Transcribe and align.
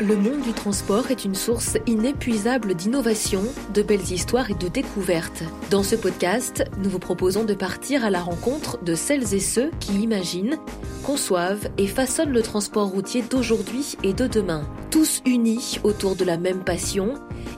Le 0.00 0.16
monde 0.16 0.40
du 0.40 0.54
transport 0.54 1.10
est 1.10 1.26
une 1.26 1.34
source 1.34 1.76
inépuisable 1.86 2.72
d'innovation, 2.72 3.42
de 3.74 3.82
belles 3.82 4.10
histoires 4.10 4.50
et 4.50 4.54
de 4.54 4.68
découvertes. 4.68 5.42
Dans 5.70 5.82
ce 5.82 5.94
podcast, 5.94 6.64
nous 6.78 6.88
vous 6.88 6.98
proposons 6.98 7.44
de 7.44 7.52
partir 7.52 8.02
à 8.02 8.08
la 8.08 8.22
rencontre 8.22 8.82
de 8.82 8.94
celles 8.94 9.34
et 9.34 9.40
ceux 9.40 9.70
qui 9.78 10.00
imaginent, 10.00 10.56
conçoivent 11.04 11.68
et 11.76 11.86
façonnent 11.86 12.32
le 12.32 12.40
transport 12.40 12.88
routier 12.88 13.20
d'aujourd'hui 13.20 13.98
et 14.02 14.14
de 14.14 14.26
demain. 14.26 14.62
Tous 14.90 15.20
unis 15.26 15.78
autour 15.84 16.16
de 16.16 16.24
la 16.24 16.38
même 16.38 16.64
passion, 16.64 17.12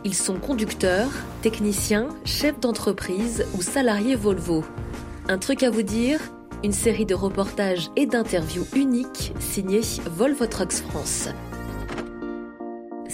ils 0.04 0.16
sont 0.16 0.36
conducteurs, 0.36 1.12
techniciens, 1.43 2.09
chefs 2.24 2.59
d'entreprise 2.59 3.46
ou 3.56 3.62
salariés 3.62 4.16
Volvo. 4.16 4.64
Un 5.29 5.38
truc 5.38 5.62
à 5.62 5.70
vous 5.70 5.82
dire 5.82 6.18
une 6.64 6.72
série 6.72 7.06
de 7.06 7.14
reportages 7.14 7.93
et 7.95 8.06
d'interviews 8.06 8.66
uniques 8.74 9.32
signée 9.38 9.82
Volvo 10.10 10.46
Trucks 10.46 10.82
France. 10.90 11.29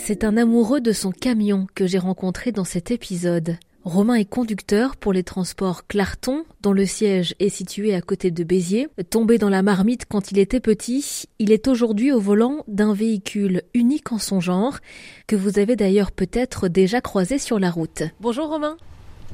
C'est 0.09 0.25
un 0.25 0.39
amoureux 0.39 0.81
de 0.81 0.93
son 0.93 1.13
camion 1.13 1.67
que 1.75 1.87
j'ai 1.87 1.99
rencontré 1.99 2.51
dans 2.51 2.65
cet 2.65 2.91
épisode. 2.91 3.59
Romain 3.85 4.15
est 4.15 4.25
conducteur 4.25 4.97
pour 4.97 5.13
les 5.13 5.23
transports 5.23 5.87
Clarton, 5.87 6.47
dont 6.63 6.73
le 6.73 6.87
siège 6.87 7.35
est 7.41 7.51
situé 7.51 7.95
à 7.95 8.01
côté 8.01 8.31
de 8.31 8.43
Béziers. 8.43 8.89
Tombé 9.11 9.37
dans 9.37 9.51
la 9.51 9.61
marmite 9.61 10.07
quand 10.07 10.31
il 10.31 10.39
était 10.39 10.61
petit, 10.61 11.27
il 11.39 11.53
est 11.53 11.69
aujourd'hui 11.69 12.11
au 12.11 12.21
volant 12.21 12.65
d'un 12.69 12.95
véhicule 12.95 13.65
unique 13.75 14.11
en 14.11 14.17
son 14.17 14.41
genre, 14.41 14.79
que 15.27 15.37
vous 15.37 15.59
avez 15.59 15.77
d'ailleurs 15.77 16.11
peut-être 16.11 16.69
déjà 16.69 17.03
croisé 17.03 17.39
sur 17.39 17.59
la 17.59 17.71
route. 17.71 18.03
Bonjour 18.19 18.49
Romain. 18.49 18.79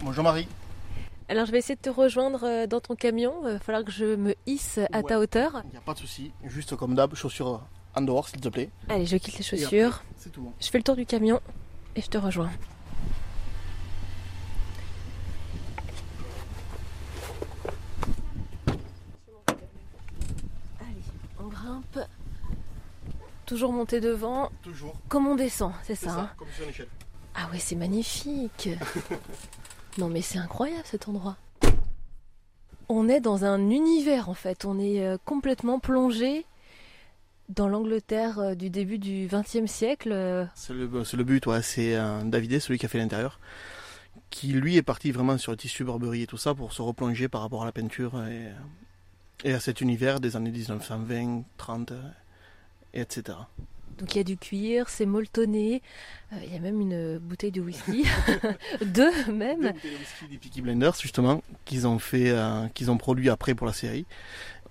Bonjour 0.00 0.24
Marie. 0.24 0.48
Alors 1.28 1.46
je 1.46 1.52
vais 1.52 1.58
essayer 1.58 1.76
de 1.76 1.82
te 1.82 1.88
rejoindre 1.88 2.42
euh, 2.42 2.66
dans 2.66 2.80
ton 2.80 2.96
camion. 2.96 3.32
Il 3.44 3.52
va 3.52 3.58
falloir 3.60 3.84
que 3.84 3.92
je 3.92 4.16
me 4.16 4.34
hisse 4.46 4.80
à 4.90 5.04
ta 5.04 5.20
hauteur. 5.20 5.62
Il 5.66 5.70
n'y 5.70 5.76
a 5.76 5.82
pas 5.82 5.94
de 5.94 6.00
souci. 6.00 6.32
Juste 6.42 6.74
comme 6.74 6.96
d'hab, 6.96 7.14
chaussures 7.14 7.62
en 7.96 8.02
dehors, 8.02 8.28
s'il 8.28 8.40
te 8.40 8.48
plaît. 8.48 8.70
Allez, 8.88 9.06
je 9.06 9.16
quitte 9.16 9.38
les 9.38 9.44
chaussures. 9.44 10.02
C'est 10.16 10.30
tout. 10.30 10.52
Je 10.60 10.68
fais 10.68 10.78
le 10.78 10.84
tour 10.84 10.96
du 10.96 11.06
camion 11.06 11.40
et 11.96 12.00
je 12.00 12.08
te 12.08 12.18
rejoins. 12.18 12.50
Allez, 20.80 21.02
on 21.38 21.48
grimpe. 21.48 21.98
Toujours 23.46 23.72
monter 23.72 24.00
devant. 24.00 24.50
Toujours. 24.62 24.94
Comme 25.08 25.26
on 25.26 25.36
descend, 25.36 25.72
c'est 25.82 25.94
ça, 25.94 26.12
hein 26.12 26.30
comme 26.36 26.48
sur 26.54 26.64
une 26.64 26.70
échelle. 26.70 26.88
ah 27.34 27.48
ouais, 27.52 27.58
c'est 27.58 27.76
magnifique. 27.76 28.70
non 29.98 30.08
mais 30.08 30.22
c'est 30.22 30.38
incroyable 30.38 30.84
cet 30.84 31.08
endroit. 31.08 31.36
On 32.88 33.08
est 33.08 33.20
dans 33.20 33.44
un 33.44 33.70
univers 33.70 34.28
en 34.28 34.34
fait. 34.34 34.64
On 34.64 34.78
est 34.78 35.02
euh, 35.04 35.16
complètement 35.24 35.78
plongé 35.78 36.44
dans 37.48 37.68
l'Angleterre 37.68 38.38
euh, 38.38 38.54
du 38.54 38.70
début 38.70 38.98
du 38.98 39.28
XXe 39.30 39.66
siècle. 39.70 40.10
euh, 40.12 40.44
C'est 40.54 40.72
le, 40.72 41.24
but, 41.24 41.46
ouais. 41.46 41.62
C'est 41.62 41.94
euh, 41.96 42.22
Davidé, 42.24 42.60
celui 42.60 42.78
qui 42.78 42.86
a 42.86 42.88
fait 42.88 42.98
l'intérieur, 42.98 43.38
qui 44.30 44.48
lui 44.48 44.76
est 44.76 44.82
parti 44.82 45.10
vraiment 45.12 45.36
sur 45.38 45.52
le 45.52 45.56
tissu 45.58 45.84
Burberry 45.84 46.22
et 46.22 46.26
tout 46.26 46.38
ça 46.38 46.54
pour 46.54 46.72
se 46.72 46.82
replonger 46.82 47.28
par 47.28 47.40
rapport 47.42 47.62
à 47.62 47.66
la 47.66 47.72
peinture 47.72 48.22
et, 48.26 48.48
et 49.48 49.52
à 49.52 49.60
cet 49.60 49.80
univers 49.80 50.20
des 50.20 50.36
années 50.36 50.50
1920, 50.50 51.44
30, 51.56 51.92
euh, 51.92 52.00
et 52.94 53.00
etc. 53.00 53.38
Donc 53.98 54.12
il 54.14 54.18
y 54.18 54.20
a 54.20 54.24
du 54.24 54.36
cuir, 54.36 54.88
c'est 54.88 55.06
molletonné. 55.06 55.80
Euh, 56.32 56.36
il 56.44 56.52
y 56.52 56.56
a 56.56 56.60
même 56.60 56.80
une 56.80 57.18
bouteille 57.18 57.52
de 57.52 57.60
whisky, 57.60 58.04
deux 58.82 58.86
Deux 59.26 59.32
même. 59.32 59.60
bouteilles 59.60 59.92
de 59.92 59.98
whisky 59.98 60.26
des 60.30 60.36
Peaky 60.38 60.62
Blinders, 60.62 60.94
justement, 61.00 61.42
qu'ils 61.64 61.86
ont 61.86 62.00
fait, 62.00 62.30
euh, 62.30 62.66
qu'ils 62.74 62.90
ont 62.90 62.96
produit 62.96 63.30
après 63.30 63.54
pour 63.54 63.66
la 63.68 63.72
série. 63.72 64.04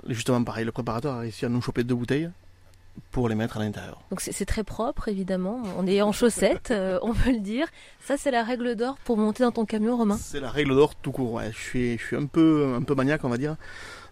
Justement, 0.10 0.44
pareil, 0.44 0.66
le 0.66 0.74
préparateur 0.74 1.14
a 1.14 1.20
réussi 1.20 1.46
à 1.46 1.50
nous 1.50 1.62
choper 1.62 1.86
deux 1.86 1.96
bouteilles 1.96 2.30
pour 3.12 3.30
les 3.30 3.36
mettre 3.36 3.58
à 3.58 3.60
l'intérieur. 3.60 4.02
Donc 4.10 4.22
c'est 4.22 4.46
très 4.46 4.64
propre 4.64 5.08
évidemment. 5.08 5.62
On 5.78 5.86
est 5.88 6.02
en 6.02 6.12
chaussettes, 6.12 6.72
euh, 6.72 7.00
on 7.02 7.14
peut 7.14 7.32
le 7.32 7.40
dire. 7.40 7.68
Ça 8.00 8.18
c'est 8.18 8.32
la 8.32 8.44
règle 8.44 8.76
d'or 8.76 8.98
pour 9.04 9.18
monter 9.18 9.44
dans 9.44 9.52
ton 9.52 9.66
camion, 9.66 9.98
Romain. 9.98 10.18
C'est 10.18 10.40
la 10.40 10.50
règle 10.52 10.76
d'or 10.76 10.96
tout 10.96 11.12
court. 11.12 11.34
Ouais. 11.34 11.52
Je 11.52 11.58
suis, 11.60 11.98
je 11.98 12.04
suis 12.06 12.16
un 12.16 12.26
peu, 12.26 12.74
un 12.76 12.82
peu 12.82 12.96
maniaque, 12.96 13.24
on 13.24 13.30
va 13.30 13.38
dire. 13.38 13.56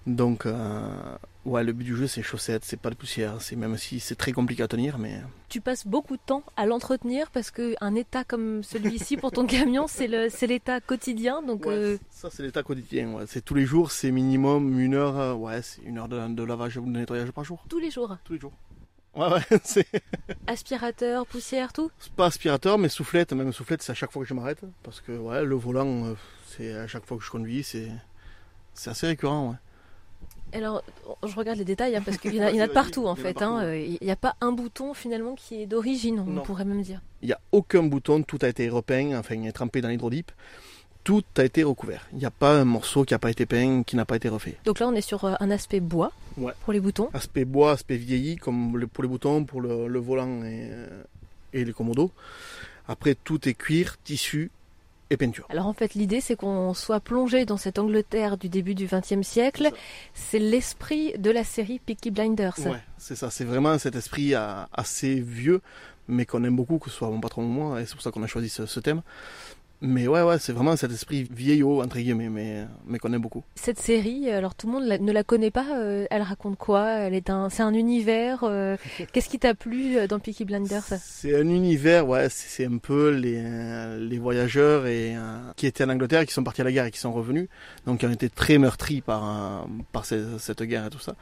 Donc, 0.07 0.47
euh, 0.47 0.81
ouais, 1.45 1.63
le 1.63 1.73
but 1.73 1.83
du 1.83 1.95
jeu, 1.95 2.07
c'est 2.07 2.23
chaussettes, 2.23 2.65
c'est 2.65 2.79
pas 2.79 2.89
de 2.89 2.95
poussière. 2.95 3.35
C'est 3.39 3.55
même 3.55 3.77
si 3.77 3.99
c'est 3.99 4.15
très 4.15 4.31
compliqué 4.31 4.63
à 4.63 4.67
tenir, 4.67 4.97
mais 4.97 5.21
Tu 5.47 5.61
passes 5.61 5.85
beaucoup 5.85 6.15
de 6.17 6.21
temps 6.25 6.41
à 6.57 6.65
l'entretenir 6.65 7.29
parce 7.29 7.51
que 7.51 7.75
un 7.81 7.93
état 7.93 8.23
comme 8.23 8.63
celui-ci 8.63 9.15
pour 9.17 9.31
ton 9.31 9.45
camion, 9.45 9.85
c'est 9.87 10.07
l'état 10.47 10.81
quotidien. 10.81 11.43
Donc 11.43 11.67
Ouais, 11.67 11.73
euh, 11.75 11.97
ça, 12.09 12.29
c'est 12.31 12.41
l'état 12.41 12.63
quotidien. 12.63 13.13
Ouais. 13.13 13.25
C'est 13.27 13.45
tous 13.45 13.53
les 13.53 13.65
jours, 13.65 13.91
c'est 13.91 14.09
minimum 14.09 14.79
une 14.79 14.95
heure. 14.95 15.19
euh, 15.19 15.33
ouais, 15.35 15.61
c'est 15.61 15.83
une 15.83 15.99
heure 15.99 16.07
de, 16.07 16.33
de 16.33 16.43
lavage 16.43 16.77
ou 16.77 16.81
de 16.85 16.89
nettoyage 16.97 17.29
par 17.31 17.43
jour. 17.43 17.63
tous 17.69 17.77
les 17.79 17.91
jours, 17.91 18.17
Tous 18.23 18.33
les 18.33 18.39
jours. 18.39 18.53
Ouais, 19.15 19.27
ouais, 19.27 19.41
c'est 19.63 19.85
aspirateur, 20.47 21.25
poussière, 21.25 21.73
tout? 21.73 21.91
pas 22.15 22.27
aspirateur, 22.27 22.77
mais 22.77 22.89
soufflette. 22.89 23.33
Même 23.33 23.51
soufflette, 23.51 23.81
c'est 23.81 23.91
à 23.91 23.95
chaque 23.95 24.11
fois 24.11 24.21
que 24.23 24.27
je 24.29 24.33
m'arrête. 24.33 24.61
Parce 24.83 25.01
que, 25.01 25.11
ouais, 25.11 25.43
le 25.43 25.55
volant, 25.55 26.05
euh, 26.05 26.13
c'est 26.47 26.73
à 26.73 26.87
chaque 26.87 27.05
fois 27.05 27.17
que 27.17 27.23
je 27.23 27.29
conduis, 27.29 27.63
c'est, 27.63 27.89
c'est 28.73 28.89
assez 28.89 29.07
récurrent, 29.07 29.49
ouais. 29.51 29.55
Alors, 30.53 30.83
je 31.25 31.33
regarde 31.35 31.57
les 31.57 31.63
détails 31.65 31.95
hein, 31.95 32.01
parce 32.03 32.17
qu'il 32.17 32.35
y, 32.35 32.41
en 32.41 32.45
a- 32.47 32.51
il 32.51 32.57
y 32.57 32.61
en 32.61 32.65
a 32.65 32.67
de 32.69 32.73
partout 32.73 33.07
en 33.07 33.15
fait. 33.15 33.41
hein. 33.41 33.73
Il 33.73 33.97
n'y 34.01 34.11
a 34.11 34.17
pas 34.17 34.35
un 34.41 34.51
bouton 34.51 34.93
finalement 34.93 35.33
qui 35.35 35.61
est 35.61 35.65
d'origine, 35.65 36.19
on 36.19 36.25
Non. 36.25 36.41
pourrait 36.41 36.65
même 36.65 36.81
dire. 36.81 37.01
Il 37.21 37.27
n'y 37.27 37.33
a 37.33 37.39
aucun 37.53 37.83
bouton, 37.83 38.21
tout 38.23 38.39
a 38.41 38.49
été 38.49 38.67
repeint, 38.69 39.17
enfin 39.17 39.49
trempé 39.51 39.79
dans 39.79 39.87
l'hydrodip. 39.87 40.29
Tout 41.03 41.23
a 41.37 41.43
été 41.43 41.63
recouvert. 41.63 42.07
Il 42.11 42.19
n'y 42.19 42.25
a 42.25 42.31
pas 42.31 42.53
un 42.59 42.65
morceau 42.65 43.05
qui 43.05 43.13
n'a 43.13 43.19
pas 43.19 43.31
été 43.31 43.45
peint, 43.47 43.81
qui 43.83 43.95
n'a 43.95 44.05
pas 44.05 44.15
été 44.15 44.29
refait. 44.29 44.57
Donc 44.65 44.79
là, 44.79 44.87
on 44.87 44.93
est 44.93 45.01
sur 45.01 45.25
euh, 45.25 45.33
un 45.39 45.49
aspect 45.49 45.79
bois 45.79 46.11
Ouais. 46.37 46.53
pour 46.63 46.73
les 46.73 46.79
boutons. 46.79 47.09
Aspect 47.13 47.43
bois, 47.45 47.71
aspect 47.71 47.97
vieilli, 47.97 48.35
comme 48.37 48.85
pour 48.93 49.03
les 49.03 49.09
boutons, 49.09 49.43
pour 49.43 49.61
le, 49.61 49.87
le 49.87 49.99
volant 49.99 50.43
et, 50.43 50.67
euh, 50.71 51.03
et 51.53 51.65
les 51.65 51.73
commodos. 51.73 52.11
Après, 52.87 53.15
tout 53.15 53.47
est 53.49 53.53
cuir, 53.53 53.97
tissu 54.03 54.51
et 55.09 55.17
peinture. 55.17 55.45
Alors 55.49 55.67
en 55.67 55.73
fait, 55.73 55.93
l'idée, 55.95 56.21
c'est 56.21 56.35
qu'on 56.35 56.73
soit 56.73 56.99
plongé 57.01 57.45
dans 57.45 57.57
cette 57.57 57.79
Angleterre 57.79 58.37
du 58.37 58.47
début 58.47 58.75
du 58.75 58.85
XXe 58.85 59.23
siècle. 59.27 59.69
C'est 60.13 60.39
l'esprit 60.39 61.13
de 61.17 61.31
la 61.31 61.43
série 61.43 61.79
Peaky 61.79 62.11
Blinders. 62.11 62.57
Ouais, 62.59 62.79
c'est 62.97 63.15
ça. 63.15 63.29
C'est 63.29 63.43
vraiment 63.43 63.77
cet 63.79 63.95
esprit 63.95 64.35
euh, 64.35 64.63
assez 64.71 65.19
vieux, 65.19 65.61
mais 66.07 66.25
qu'on 66.25 66.43
aime 66.43 66.55
beaucoup, 66.55 66.77
que 66.79 66.89
ce 66.89 66.95
soit 66.95 67.09
mon 67.09 67.19
patron 67.19 67.43
ou 67.43 67.47
moi, 67.47 67.81
et 67.81 67.85
c'est 67.85 67.93
pour 67.93 68.03
ça 68.03 68.11
qu'on 68.11 68.23
a 68.23 68.27
choisi 68.27 68.47
ce, 68.49 68.65
ce 68.65 68.79
thème. 68.79 69.01
Mais 69.83 70.07
ouais, 70.07 70.21
ouais, 70.21 70.37
c'est 70.37 70.53
vraiment 70.53 70.75
cet 70.75 70.91
esprit 70.91 71.27
vieillot, 71.31 71.81
entre 71.81 71.97
guillemets, 71.97 72.29
mais, 72.29 72.67
mais 72.85 72.99
qu'on 72.99 73.11
aime 73.13 73.21
beaucoup. 73.21 73.43
Cette 73.55 73.79
série, 73.79 74.29
alors 74.29 74.53
tout 74.53 74.67
le 74.67 74.73
monde 74.73 74.83
la- 74.85 74.99
ne 74.99 75.11
la 75.11 75.23
connaît 75.23 75.49
pas. 75.49 75.65
euh, 75.79 76.05
elle 76.11 76.21
raconte 76.21 76.55
quoi? 76.59 76.87
Elle 76.99 77.15
est 77.15 77.31
un, 77.31 77.49
c'est 77.49 77.63
un 77.63 77.73
univers. 77.73 78.43
euh, 78.43 78.77
Qu'est-ce 79.11 79.27
qui 79.27 79.39
t'a 79.39 79.55
plu 79.55 79.97
euh, 79.97 80.05
dans 80.05 80.19
Peaky 80.19 80.45
Blinders? 80.45 80.83
C'est 81.01 81.35
un 81.35 81.47
univers, 81.49 82.07
ouais, 82.07 82.27
c'est 82.29 82.65
un 82.67 82.77
peu 82.77 83.09
les, 83.09 83.41
les 83.97 84.19
voyageurs 84.19 84.85
et, 84.85 85.15
euh, 85.15 85.39
qui 85.55 85.65
étaient 85.65 85.83
en 85.83 85.89
Angleterre, 85.89 86.27
qui 86.27 86.33
sont 86.33 86.43
partis 86.43 86.61
à 86.61 86.63
la 86.65 86.71
guerre 86.71 86.85
et 86.85 86.91
qui 86.91 86.99
sont 86.99 87.11
revenus, 87.13 87.47
donc 87.87 88.01
qui 88.01 88.05
ont 88.05 88.11
été 88.11 88.29
très 88.29 88.59
meurtris 88.59 89.01
par, 89.01 89.65
par 89.91 90.05
ce- 90.05 90.37
cette 90.37 90.61
guerre 90.61 90.85
et 90.85 90.89
tout 90.91 90.99
ça, 90.99 91.15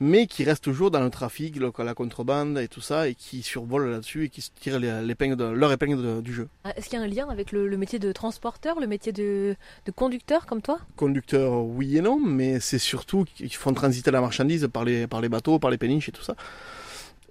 mais 0.00 0.26
qui 0.26 0.44
restent 0.44 0.64
toujours 0.64 0.90
dans 0.90 1.00
le 1.00 1.10
trafic, 1.10 1.56
le- 1.56 1.72
la 1.84 1.94
contrebande 1.94 2.58
et 2.58 2.68
tout 2.68 2.80
ça, 2.80 3.08
et 3.08 3.14
qui 3.14 3.42
survolent 3.42 3.90
là-dessus 3.90 4.24
et 4.24 4.28
qui 4.28 4.40
se 4.42 4.50
tirent 4.58 4.78
l'épingle 4.80 5.36
de- 5.36 5.44
leur 5.44 5.72
épingle 5.72 6.02
de- 6.02 6.20
du 6.20 6.32
jeu. 6.32 6.48
Ah, 6.64 6.72
Est-ce 6.76 6.88
qu'il 6.88 6.98
y 6.98 7.02
a 7.02 7.04
un 7.04 7.08
lien 7.08 7.28
avec 7.28 7.52
le, 7.52 7.68
le 7.68 7.76
métier 7.76 7.98
de 7.98 8.10
transporteur, 8.12 8.80
le 8.80 8.86
métier 8.86 9.12
de, 9.12 9.56
de 9.86 9.90
conducteur 9.92 10.46
comme 10.46 10.62
toi? 10.62 10.78
Conducteurs, 10.96 11.64
oui 11.64 11.96
et 11.96 12.00
non, 12.00 12.18
mais 12.18 12.60
c'est 12.60 12.78
surtout 12.78 13.24
qu'ils 13.24 13.52
font 13.54 13.72
transiter 13.74 14.10
la 14.10 14.20
marchandise 14.20 14.68
par 14.72 14.84
les, 14.84 15.06
par 15.06 15.20
les 15.20 15.28
bateaux, 15.28 15.58
par 15.58 15.70
les 15.70 15.78
péniches 15.78 16.08
et 16.08 16.12
tout 16.12 16.22
ça. 16.22 16.34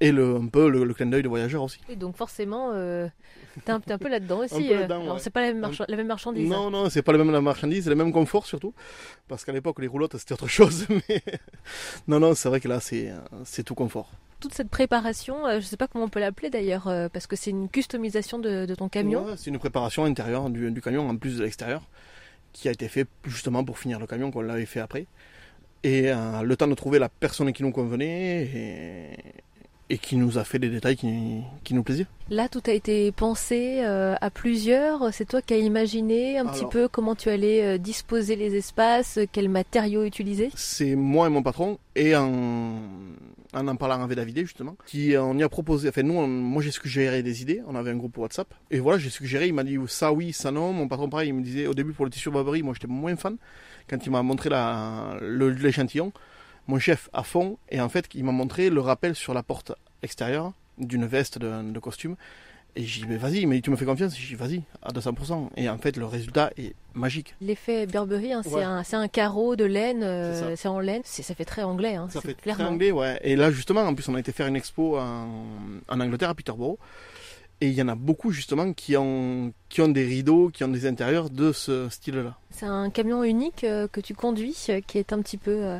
Et 0.05 0.11
le, 0.11 0.35
un 0.35 0.47
peu 0.47 0.69
le, 0.69 0.83
le 0.83 0.93
clin 0.93 1.05
d'œil 1.05 1.23
de 1.23 1.29
voyageurs 1.29 1.63
aussi. 1.63 1.79
Et 1.89 1.95
donc 1.95 2.17
forcément, 2.17 2.71
euh, 2.73 3.07
t'es 3.63 3.71
un, 3.71 3.79
peu 3.79 4.09
là-dedans 4.09 4.39
aussi. 4.43 4.73
euh. 4.73 4.85
ouais. 4.87 5.19
c'est 5.19 5.29
pas 5.29 5.41
la 5.41 5.47
même, 5.53 5.61
marcha- 5.61 5.85
la 5.87 5.95
même 5.95 6.07
marchandise. 6.07 6.51
hein. 6.51 6.55
Non, 6.55 6.69
non, 6.69 6.89
c'est 6.89 7.01
pas 7.01 7.13
le 7.13 7.19
même 7.19 7.31
la 7.31 7.39
marchandise, 7.39 7.85
c'est 7.85 7.89
le 7.89 7.95
même 7.95 8.11
confort 8.11 8.45
surtout. 8.45 8.73
Parce 9.29 9.45
qu'à 9.45 9.53
l'époque, 9.53 9.79
les 9.79 9.87
roulottes, 9.87 10.17
c'était 10.17 10.33
autre 10.33 10.47
chose. 10.47 10.85
Mais 11.09 11.21
non, 12.07 12.19
non, 12.19 12.33
c'est 12.35 12.49
vrai 12.49 12.59
que 12.59 12.67
là, 12.67 12.79
c'est 12.81 13.09
euh, 13.11 13.17
c'est 13.45 13.63
tout 13.63 13.75
confort. 13.75 14.11
Toute 14.41 14.53
cette 14.53 14.69
préparation, 14.69 15.47
euh, 15.47 15.61
je 15.61 15.65
sais 15.65 15.77
pas 15.77 15.87
comment 15.87 16.03
on 16.03 16.09
peut 16.09 16.19
l'appeler 16.19 16.49
d'ailleurs, 16.49 16.89
euh, 16.89 17.07
parce 17.07 17.27
que 17.27 17.37
c'est 17.37 17.51
une 17.51 17.69
customisation 17.69 18.39
de, 18.39 18.65
de 18.65 18.75
ton 18.75 18.89
camion. 18.89 19.23
Ouais, 19.25 19.33
c'est 19.37 19.49
une 19.51 19.57
préparation 19.59 20.03
intérieure 20.03 20.49
du, 20.49 20.69
du 20.69 20.81
camion, 20.81 21.07
en 21.07 21.15
plus 21.15 21.37
de 21.37 21.43
l'extérieur, 21.43 21.81
qui 22.51 22.67
a 22.67 22.71
été 22.71 22.89
fait 22.89 23.07
justement 23.23 23.63
pour 23.63 23.79
finir 23.79 23.99
le 24.01 24.05
camion, 24.07 24.31
qu'on 24.31 24.41
l'avait 24.41 24.65
fait 24.65 24.81
après. 24.81 25.05
Et 25.85 26.11
euh, 26.11 26.41
le 26.43 26.55
temps 26.57 26.67
de 26.67 26.73
trouver 26.75 26.99
la 26.99 27.07
personne 27.09 27.51
qui 27.53 27.63
nous 27.63 27.71
convenait 27.71 28.43
et, 28.43 29.09
et 29.89 29.97
qui 29.97 30.15
nous 30.15 30.37
a 30.37 30.43
fait 30.43 30.59
des 30.59 30.69
détails 30.69 30.95
qui, 30.95 31.41
qui 31.63 31.73
nous 31.73 31.83
plaisaient. 31.83 32.07
Là, 32.29 32.47
tout 32.47 32.61
a 32.67 32.71
été 32.71 33.11
pensé 33.11 33.81
euh, 33.83 34.15
à 34.21 34.29
plusieurs. 34.29 35.13
C'est 35.13 35.25
toi 35.25 35.41
qui 35.41 35.53
as 35.53 35.57
imaginé 35.57 36.37
un 36.37 36.45
petit 36.45 36.65
peu 36.65 36.87
comment 36.87 37.15
tu 37.15 37.29
allais 37.29 37.63
euh, 37.63 37.77
disposer 37.77 38.35
les 38.35 38.55
espaces, 38.55 39.17
euh, 39.17 39.25
quels 39.31 39.49
matériaux 39.49 40.03
utiliser? 40.05 40.49
c'est 40.55 40.95
moi 40.95 41.27
et 41.27 41.29
mon 41.29 41.43
patron, 41.43 41.77
et 41.95 42.15
en 42.15 42.79
en, 43.55 43.67
en 43.67 43.75
parlant 43.75 44.01
avec 44.03 44.17
David 44.17 44.39
justement, 44.39 44.75
qui 44.87 45.15
on 45.15 45.37
y 45.37 45.43
a 45.43 45.49
proposé, 45.49 45.89
enfin 45.89 46.01
nous, 46.01 46.15
on- 46.15 46.27
moi 46.27 46.63
j'ai 46.63 46.71
suggéré 46.71 47.21
des 47.21 47.43
idées, 47.43 47.61
on 47.67 47.75
avait 47.75 47.91
un 47.91 47.97
groupe 47.97 48.17
WhatsApp, 48.17 48.51
et 48.71 48.79
voilà, 48.79 48.97
j'ai 48.97 49.11
suggéré, 49.11 49.45
il 49.47 49.53
m'a 49.53 49.63
dit 49.63 49.77
ça 49.87 50.11
oui, 50.11 50.33
ça 50.33 50.49
non, 50.49 50.73
mon 50.73 50.87
patron 50.87 51.07
pareil, 51.07 51.29
il 51.29 51.33
me 51.35 51.43
disait 51.43 51.67
au 51.67 51.75
début 51.75 51.91
pour 51.93 52.05
le 52.05 52.09
tissu 52.09 52.31
Burberry, 52.31 52.63
moi 52.63 52.73
j'étais 52.73 52.87
moins 52.87 53.15
fan, 53.15 53.35
quand 53.87 54.03
il 54.03 54.09
m'a 54.11 54.23
montré 54.23 54.49
l'échantillon, 55.21 56.11
mon 56.67 56.79
chef 56.79 57.09
à 57.13 57.23
fond, 57.23 57.57
et 57.69 57.81
en 57.81 57.89
fait 57.89 58.05
il 58.13 58.23
m'a 58.23 58.31
montré 58.31 58.69
le 58.69 58.79
rappel 58.81 59.15
sur 59.15 59.33
la 59.33 59.43
porte 59.43 59.71
extérieure, 60.01 60.53
d'une 60.77 61.05
veste 61.05 61.37
de, 61.37 61.71
de 61.71 61.79
costume. 61.79 62.15
Et 62.75 62.83
j'ai 62.85 63.01
dit, 63.01 63.07
mais 63.07 63.17
vas-y, 63.17 63.45
mais 63.45 63.61
tu 63.61 63.69
me 63.69 63.75
fais 63.75 63.85
confiance 63.85 64.17
J'ai 64.17 64.29
dit, 64.29 64.33
vas-y, 64.33 64.63
à 64.81 64.91
200%. 64.91 65.49
Et 65.57 65.69
en 65.69 65.77
fait, 65.77 65.95
le 65.95 66.05
résultat 66.07 66.49
est 66.57 66.73
magique. 66.95 67.35
L'effet 67.39 67.85
Burberry, 67.85 68.33
hein, 68.33 68.41
c'est 68.43 68.55
Ouais. 68.55 68.63
un, 68.63 68.81
un 68.93 69.07
carreau 69.07 69.55
de 69.55 69.63
laine, 69.63 70.01
euh, 70.01 70.55
C'est 70.55 70.67
en 70.67 70.79
laine, 70.79 71.03
ça 71.03 71.35
fait 71.35 71.45
très 71.45 71.61
anglais. 71.61 71.93
Hein, 71.93 72.07
Ça 72.09 72.19
fait 72.19 72.33
très 72.33 72.41
clairement. 72.41 72.69
anglais, 72.69 72.91
ouais. 72.91 73.19
Et 73.21 73.35
là, 73.35 73.51
justement, 73.51 73.81
en 73.81 73.93
plus, 73.93 74.09
on 74.09 74.15
a 74.15 74.19
été 74.19 74.31
faire 74.31 74.47
une 74.47 74.55
expo 74.55 74.97
en, 74.97 75.27
en 75.87 75.99
Angleterre, 75.99 76.29
à 76.29 76.33
Peterborough. 76.33 76.79
Et 77.63 77.67
il 77.67 77.75
y 77.75 77.81
en 77.81 77.87
a 77.87 77.95
beaucoup, 77.95 78.31
justement, 78.31 78.73
qui 78.73 78.97
ont, 78.97 79.53
qui 79.69 79.79
ont 79.79 79.87
des 79.87 80.03
rideaux, 80.03 80.49
qui 80.49 80.65
ont 80.65 80.67
des 80.67 80.85
intérieurs 80.85 81.29
de 81.29 81.53
ce 81.53 81.87
style-là. 81.87 82.37
C'est 82.49 82.65
un 82.65 82.89
camion 82.89 83.23
unique 83.23 83.63
euh, 83.63 83.87
que 83.87 84.01
tu 84.01 84.13
conduis, 84.13 84.57
euh, 84.67 84.81
qui 84.85 84.97
est 84.97 85.13
un 85.13 85.21
petit 85.21 85.37
peu 85.37 85.63
euh, 85.63 85.79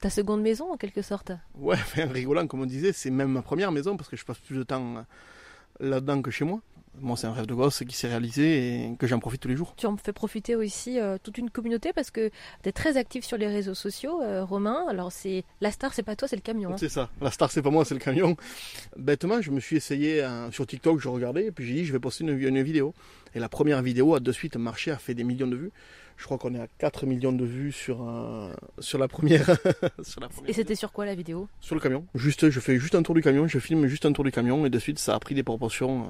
ta 0.00 0.10
seconde 0.10 0.42
maison 0.42 0.72
en 0.72 0.76
quelque 0.76 1.02
sorte. 1.02 1.32
Ouais, 1.58 1.74
rigolant, 1.96 2.46
comme 2.46 2.60
on 2.60 2.66
disait, 2.66 2.92
c'est 2.92 3.10
même 3.10 3.32
ma 3.32 3.42
première 3.42 3.72
maison 3.72 3.96
parce 3.96 4.08
que 4.08 4.16
je 4.16 4.24
passe 4.24 4.38
plus 4.38 4.56
de 4.56 4.62
temps 4.62 5.04
là-dedans 5.80 6.22
que 6.22 6.30
chez 6.30 6.44
moi. 6.44 6.60
Moi, 7.00 7.16
c'est 7.16 7.26
un 7.26 7.32
rêve 7.32 7.46
de 7.46 7.54
gosse 7.54 7.82
qui 7.86 7.96
s'est 7.96 8.06
réalisé 8.08 8.84
et 8.90 8.96
que 8.96 9.06
j'en 9.06 9.18
profite 9.18 9.40
tous 9.40 9.48
les 9.48 9.56
jours. 9.56 9.74
Tu 9.76 9.86
en 9.86 9.96
fais 9.96 10.12
profiter 10.12 10.54
aussi 10.54 10.98
euh, 11.00 11.18
toute 11.22 11.38
une 11.38 11.50
communauté 11.50 11.92
parce 11.92 12.10
que 12.10 12.28
tu 12.62 12.68
es 12.68 12.72
très 12.72 12.96
actif 12.96 13.24
sur 13.24 13.36
les 13.36 13.48
réseaux 13.48 13.74
sociaux, 13.74 14.22
euh, 14.22 14.44
Romain. 14.44 14.84
Alors 14.88 15.10
c'est 15.10 15.44
la 15.60 15.70
star, 15.72 15.92
c'est 15.92 16.02
pas 16.04 16.14
toi, 16.16 16.28
c'est 16.28 16.36
le 16.36 16.42
camion. 16.42 16.72
hein. 16.72 16.76
C'est 16.78 16.88
ça. 16.88 17.10
La 17.20 17.30
star, 17.30 17.50
c'est 17.50 17.62
pas 17.62 17.70
moi, 17.70 17.84
c'est 17.84 17.94
le 17.94 18.00
camion. 18.00 18.36
Bêtement, 18.96 19.42
je 19.42 19.50
me 19.50 19.60
suis 19.60 19.76
essayé 19.76 20.22
euh, 20.22 20.50
sur 20.52 20.66
TikTok, 20.66 21.00
je 21.00 21.08
regardais, 21.08 21.46
et 21.46 21.50
puis 21.50 21.66
j'ai 21.66 21.74
dit, 21.74 21.84
je 21.84 21.92
vais 21.92 21.98
poster 21.98 22.24
une, 22.24 22.38
une 22.38 22.62
vidéo. 22.62 22.94
Et 23.34 23.40
la 23.40 23.48
première 23.48 23.82
vidéo 23.82 24.14
a 24.14 24.20
de 24.20 24.32
suite 24.32 24.56
marché, 24.56 24.90
a 24.90 24.98
fait 24.98 25.14
des 25.14 25.24
millions 25.24 25.46
de 25.46 25.56
vues. 25.56 25.70
Je 26.16 26.24
crois 26.24 26.38
qu'on 26.38 26.54
est 26.54 26.60
à 26.60 26.68
4 26.78 27.06
millions 27.06 27.32
de 27.32 27.44
vues 27.44 27.72
sur, 27.72 28.08
euh, 28.08 28.52
sur 28.78 28.98
la 28.98 29.08
première. 29.08 29.46
sur, 30.02 30.20
la 30.20 30.28
première 30.28 30.48
Et 30.48 30.52
c'était 30.52 30.76
sur 30.76 30.92
quoi 30.92 31.04
la 31.04 31.14
vidéo? 31.14 31.48
Sur 31.60 31.74
le 31.74 31.80
camion. 31.80 32.06
Juste, 32.14 32.50
je 32.50 32.60
fais 32.60 32.78
juste 32.78 32.94
un 32.94 33.02
tour 33.02 33.16
du 33.16 33.22
camion, 33.22 33.48
je 33.48 33.58
filme 33.58 33.86
juste 33.88 34.06
un 34.06 34.12
tour 34.12 34.22
du 34.22 34.30
camion, 34.30 34.64
et 34.64 34.70
de 34.70 34.78
suite, 34.78 35.00
ça 35.00 35.14
a 35.14 35.18
pris 35.18 35.34
des 35.34 35.42
proportions 35.42 36.02
euh, 36.02 36.06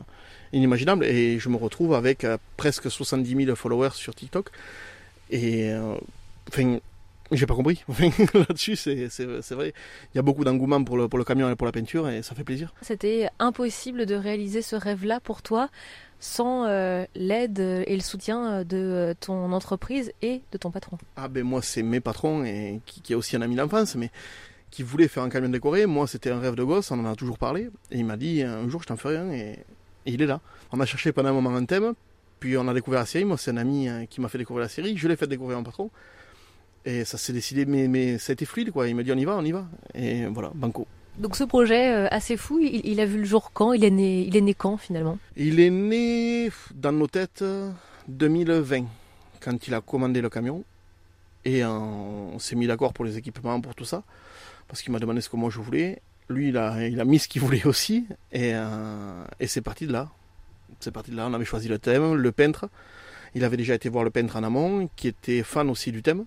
inimaginables. 0.52 1.04
Et 1.06 1.38
je 1.38 1.48
me 1.48 1.56
retrouve 1.56 1.94
avec 1.94 2.24
euh, 2.24 2.36
presque 2.58 2.90
70 2.90 3.44
000 3.46 3.56
followers 3.56 3.94
sur 3.94 4.14
TikTok. 4.14 4.50
Et 5.30 5.72
euh, 5.72 5.96
enfin, 6.48 6.78
j'ai 7.32 7.46
pas 7.46 7.54
compris. 7.54 7.82
Là-dessus, 8.34 8.76
c'est 8.76 9.08
vrai. 9.52 9.72
Il 10.12 10.16
y 10.16 10.18
a 10.18 10.22
beaucoup 10.22 10.44
d'engouement 10.44 10.84
pour 10.84 10.98
le, 10.98 11.08
pour 11.08 11.18
le 11.18 11.24
camion 11.24 11.50
et 11.50 11.56
pour 11.56 11.66
la 11.66 11.72
peinture, 11.72 12.08
et 12.10 12.22
ça 12.22 12.34
fait 12.34 12.44
plaisir. 12.44 12.74
C'était 12.82 13.28
impossible 13.38 14.04
de 14.04 14.14
réaliser 14.14 14.60
ce 14.60 14.76
rêve-là 14.76 15.20
pour 15.20 15.40
toi 15.40 15.70
sans 16.24 16.64
euh, 16.64 17.04
l'aide 17.14 17.60
et 17.60 17.94
le 17.94 18.00
soutien 18.00 18.64
de 18.64 18.78
euh, 18.78 19.14
ton 19.20 19.52
entreprise 19.52 20.10
et 20.22 20.40
de 20.52 20.56
ton 20.56 20.70
patron. 20.70 20.96
Ah 21.16 21.28
ben 21.28 21.44
moi, 21.44 21.60
c'est 21.60 21.82
mes 21.82 22.00
patrons, 22.00 22.44
et 22.44 22.80
qui, 22.86 23.02
qui 23.02 23.12
est 23.12 23.16
aussi 23.16 23.36
un 23.36 23.42
ami 23.42 23.56
d'enfance, 23.56 23.94
mais 23.94 24.10
qui 24.70 24.82
voulait 24.82 25.06
faire 25.06 25.22
un 25.22 25.28
camion 25.28 25.50
décoré. 25.50 25.84
Moi, 25.84 26.06
c'était 26.06 26.30
un 26.30 26.40
rêve 26.40 26.54
de 26.54 26.64
gosse, 26.64 26.90
on 26.90 26.98
en 26.98 27.12
a 27.12 27.14
toujours 27.14 27.36
parlé. 27.36 27.68
Et 27.90 27.98
il 27.98 28.06
m'a 28.06 28.16
dit, 28.16 28.42
un 28.42 28.66
jour, 28.70 28.80
je 28.80 28.86
t'en 28.86 28.96
ferai 28.96 29.18
un, 29.18 29.30
et, 29.32 29.58
et 30.06 30.12
il 30.12 30.22
est 30.22 30.26
là. 30.26 30.40
On 30.72 30.80
a 30.80 30.86
cherché 30.86 31.12
pendant 31.12 31.28
un 31.28 31.34
moment 31.34 31.54
un 31.54 31.66
thème, 31.66 31.92
puis 32.40 32.56
on 32.56 32.66
a 32.68 32.72
découvert 32.72 33.00
la 33.00 33.06
série. 33.06 33.26
Moi, 33.26 33.36
c'est 33.36 33.50
un 33.50 33.58
ami 33.58 33.90
euh, 33.90 34.06
qui 34.06 34.22
m'a 34.22 34.30
fait 34.30 34.38
découvrir 34.38 34.62
la 34.62 34.70
série. 34.70 34.96
Je 34.96 35.06
l'ai 35.06 35.16
fait 35.16 35.26
découvrir 35.26 35.58
mon 35.58 35.64
patron. 35.64 35.90
Et 36.86 37.04
ça 37.04 37.18
s'est 37.18 37.34
décidé, 37.34 37.66
mais, 37.66 37.86
mais 37.86 38.16
ça 38.16 38.30
a 38.30 38.34
été 38.34 38.46
fluide, 38.46 38.70
quoi. 38.70 38.88
Il 38.88 38.96
m'a 38.96 39.02
dit, 39.02 39.12
on 39.12 39.16
y 39.18 39.26
va, 39.26 39.36
on 39.36 39.44
y 39.44 39.52
va. 39.52 39.66
Et 39.94 40.24
voilà, 40.26 40.52
banco. 40.54 40.86
Donc 41.18 41.36
ce 41.36 41.44
projet 41.44 41.92
euh, 41.92 42.08
assez 42.10 42.36
fou, 42.36 42.58
il, 42.60 43.00
a 43.00 43.06
vu 43.06 43.18
le 43.18 43.24
jour 43.24 43.52
quand? 43.52 43.72
Il 43.72 43.84
est 43.84 43.90
né, 43.90 44.22
il 44.22 44.36
est 44.36 44.40
né 44.40 44.54
quand 44.54 44.76
finalement? 44.76 45.18
Il 45.36 45.60
est 45.60 45.70
né 45.70 46.50
dans 46.74 46.92
nos 46.92 47.06
têtes 47.06 47.42
euh, 47.42 47.70
2020, 48.08 48.84
quand 49.40 49.68
il 49.68 49.74
a 49.74 49.80
commandé 49.80 50.20
le 50.20 50.28
camion. 50.28 50.64
Et 51.44 51.64
on 51.64 52.38
s'est 52.38 52.56
mis 52.56 52.66
d'accord 52.66 52.94
pour 52.94 53.04
les 53.04 53.18
équipements, 53.18 53.60
pour 53.60 53.74
tout 53.74 53.84
ça. 53.84 54.02
Parce 54.66 54.80
qu'il 54.80 54.92
m'a 54.92 54.98
demandé 54.98 55.20
ce 55.20 55.28
que 55.28 55.36
moi 55.36 55.50
je 55.50 55.60
voulais. 55.60 56.00
Lui, 56.28 56.48
il 56.48 56.56
a, 56.56 57.04
mis 57.04 57.18
ce 57.18 57.28
qu'il 57.28 57.42
voulait 57.42 57.66
aussi. 57.66 58.06
Euh, 58.34 59.24
et 59.40 59.46
c'est 59.46 59.60
parti 59.60 59.86
de 59.86 59.92
là. 59.92 60.08
C'est 60.80 60.90
parti 60.90 61.10
de 61.10 61.16
là. 61.16 61.26
On 61.28 61.34
avait 61.34 61.44
choisi 61.44 61.68
le 61.68 61.78
thème, 61.78 62.14
le 62.14 62.32
peintre. 62.32 62.68
Il 63.34 63.44
avait 63.44 63.56
déjà 63.56 63.74
été 63.74 63.88
voir 63.88 64.04
le 64.04 64.10
peintre 64.10 64.36
en 64.36 64.42
amont, 64.42 64.88
qui 64.96 65.08
était 65.08 65.42
fan 65.42 65.68
aussi 65.68 65.92
du 65.92 66.02
thème. 66.02 66.24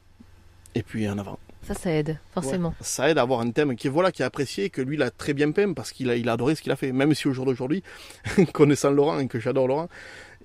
Et 0.75 0.83
puis 0.83 1.09
en 1.09 1.17
avant. 1.17 1.39
Ça, 1.67 1.73
ça 1.73 1.91
aide, 1.91 2.17
forcément. 2.33 2.73
Ça 2.79 3.09
aide 3.09 3.17
à 3.17 3.23
avoir 3.23 3.41
un 3.41 3.51
thème 3.51 3.75
qui 3.75 3.89
voilà, 3.89 4.13
qui 4.13 4.21
est 4.21 4.25
apprécié, 4.25 4.65
et 4.65 4.69
que 4.69 4.81
lui, 4.81 4.95
il 4.95 5.01
a 5.01 5.11
très 5.11 5.33
bien 5.33 5.51
peint 5.51 5.73
parce 5.73 5.91
qu'il 5.91 6.09
a, 6.09 6.15
il 6.15 6.29
a 6.29 6.33
adoré 6.33 6.55
ce 6.55 6.61
qu'il 6.61 6.71
a 6.71 6.77
fait. 6.77 6.93
Même 6.93 7.13
si 7.13 7.27
au 7.27 7.33
jour 7.33 7.45
d'aujourd'hui, 7.45 7.83
connaissant 8.53 8.89
Laurent 8.89 9.19
et 9.19 9.27
que 9.27 9.37
j'adore 9.37 9.67
Laurent, 9.67 9.89